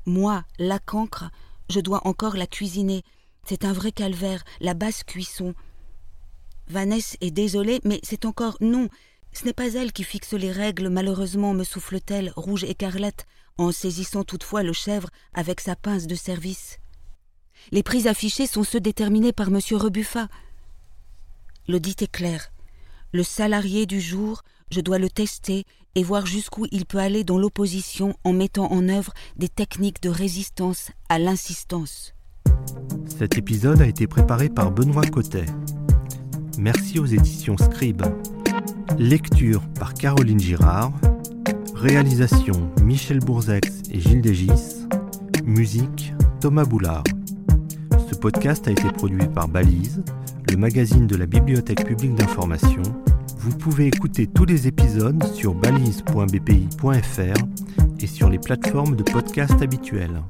Moi, 0.07 0.45
la 0.59 0.79
cancre, 0.79 1.31
je 1.69 1.81
dois 1.81 2.07
encore 2.07 2.37
la 2.37 2.47
cuisiner. 2.47 3.03
C'est 3.47 3.65
un 3.65 3.73
vrai 3.73 3.93
calvaire, 3.93 4.45
la 4.61 4.75
basse 4.75 5.05
cuisson. 5.05 5.55
Vanessa 6.71 7.17
est 7.21 7.33
désolée, 7.33 7.81
mais 7.85 8.01
c'est 8.03 8.25
encore 8.25 8.57
non. 8.61 8.89
Ce 9.33 9.45
n'est 9.45 9.53
pas 9.53 9.73
elle 9.73 9.93
qui 9.93 10.05
fixe 10.05 10.33
les 10.33 10.53
règles, 10.53 10.89
malheureusement, 10.89 11.53
me 11.53 11.65
souffle-t-elle, 11.65 12.33
rouge 12.37 12.65
écarlate, 12.65 13.27
en 13.59 13.73
saisissant 13.73 14.25
toutefois 14.25 14.63
le 14.63 14.73
chèvre 14.73 15.11
avec 15.35 15.61
sa 15.61 15.77
pince 15.77 16.07
de 16.07 16.15
service. 16.15 16.79
Les 17.73 17.83
prix 17.83 18.09
affichés 18.09 18.47
sont 18.47 18.65
ceux 18.65 18.81
déterminés 18.81 19.33
par 19.33 19.49
M. 19.49 19.59
Rebuffat. 19.73 20.29
Le 21.69 21.79
dit 21.81 21.97
est 22.01 22.11
clair. 22.11 22.53
Le 23.13 23.23
salarié 23.23 23.87
du 23.87 24.01
jour, 24.01 24.43
je 24.71 24.81
dois 24.81 24.99
le 24.99 25.11
tester 25.11 25.65
et 25.97 26.05
voir 26.05 26.25
jusqu'où 26.25 26.67
il 26.71 26.87
peut 26.87 26.99
aller 26.99 27.25
dans 27.25 27.39
l'opposition 27.39 28.15
en 28.23 28.33
mettant 28.33 28.71
en 28.71 28.89
œuvre 28.89 29.13
des 29.37 29.49
techniques 29.49 30.03
de 30.03 30.09
résistance 30.09 30.91
à 31.09 31.19
l'insistance. 31.19 32.15
Cet 33.07 33.37
épisode 33.37 33.81
a 33.83 33.87
été 33.87 34.07
préparé 34.07 34.49
par 34.49 34.71
Benoît 34.71 35.07
Cotet. 35.07 35.47
Merci 36.61 36.99
aux 36.99 37.07
éditions 37.07 37.57
Scribe. 37.57 38.03
Lecture 38.99 39.63
par 39.79 39.95
Caroline 39.95 40.39
Girard. 40.39 40.93
Réalisation 41.75 42.71
Michel 42.83 43.21
Bourzex 43.21 43.81
et 43.91 43.99
Gilles 43.99 44.21
Dégis. 44.21 44.87
Musique 45.43 46.13
Thomas 46.39 46.67
Boulard. 46.67 47.05
Ce 48.11 48.15
podcast 48.15 48.69
a 48.69 48.73
été 48.73 48.93
produit 48.93 49.27
par 49.29 49.49
Balise, 49.49 50.05
le 50.51 50.59
magazine 50.59 51.07
de 51.07 51.17
la 51.17 51.25
Bibliothèque 51.25 51.87
publique 51.87 52.15
d'information. 52.15 52.83
Vous 53.39 53.57
pouvez 53.57 53.87
écouter 53.87 54.27
tous 54.27 54.45
les 54.45 54.69
épisodes 54.69 55.25
sur 55.33 55.55
balise.bpi.fr 55.55 57.43
et 58.01 58.07
sur 58.07 58.29
les 58.29 58.39
plateformes 58.39 58.97
de 58.97 59.03
podcast 59.03 59.63
habituelles. 59.63 60.21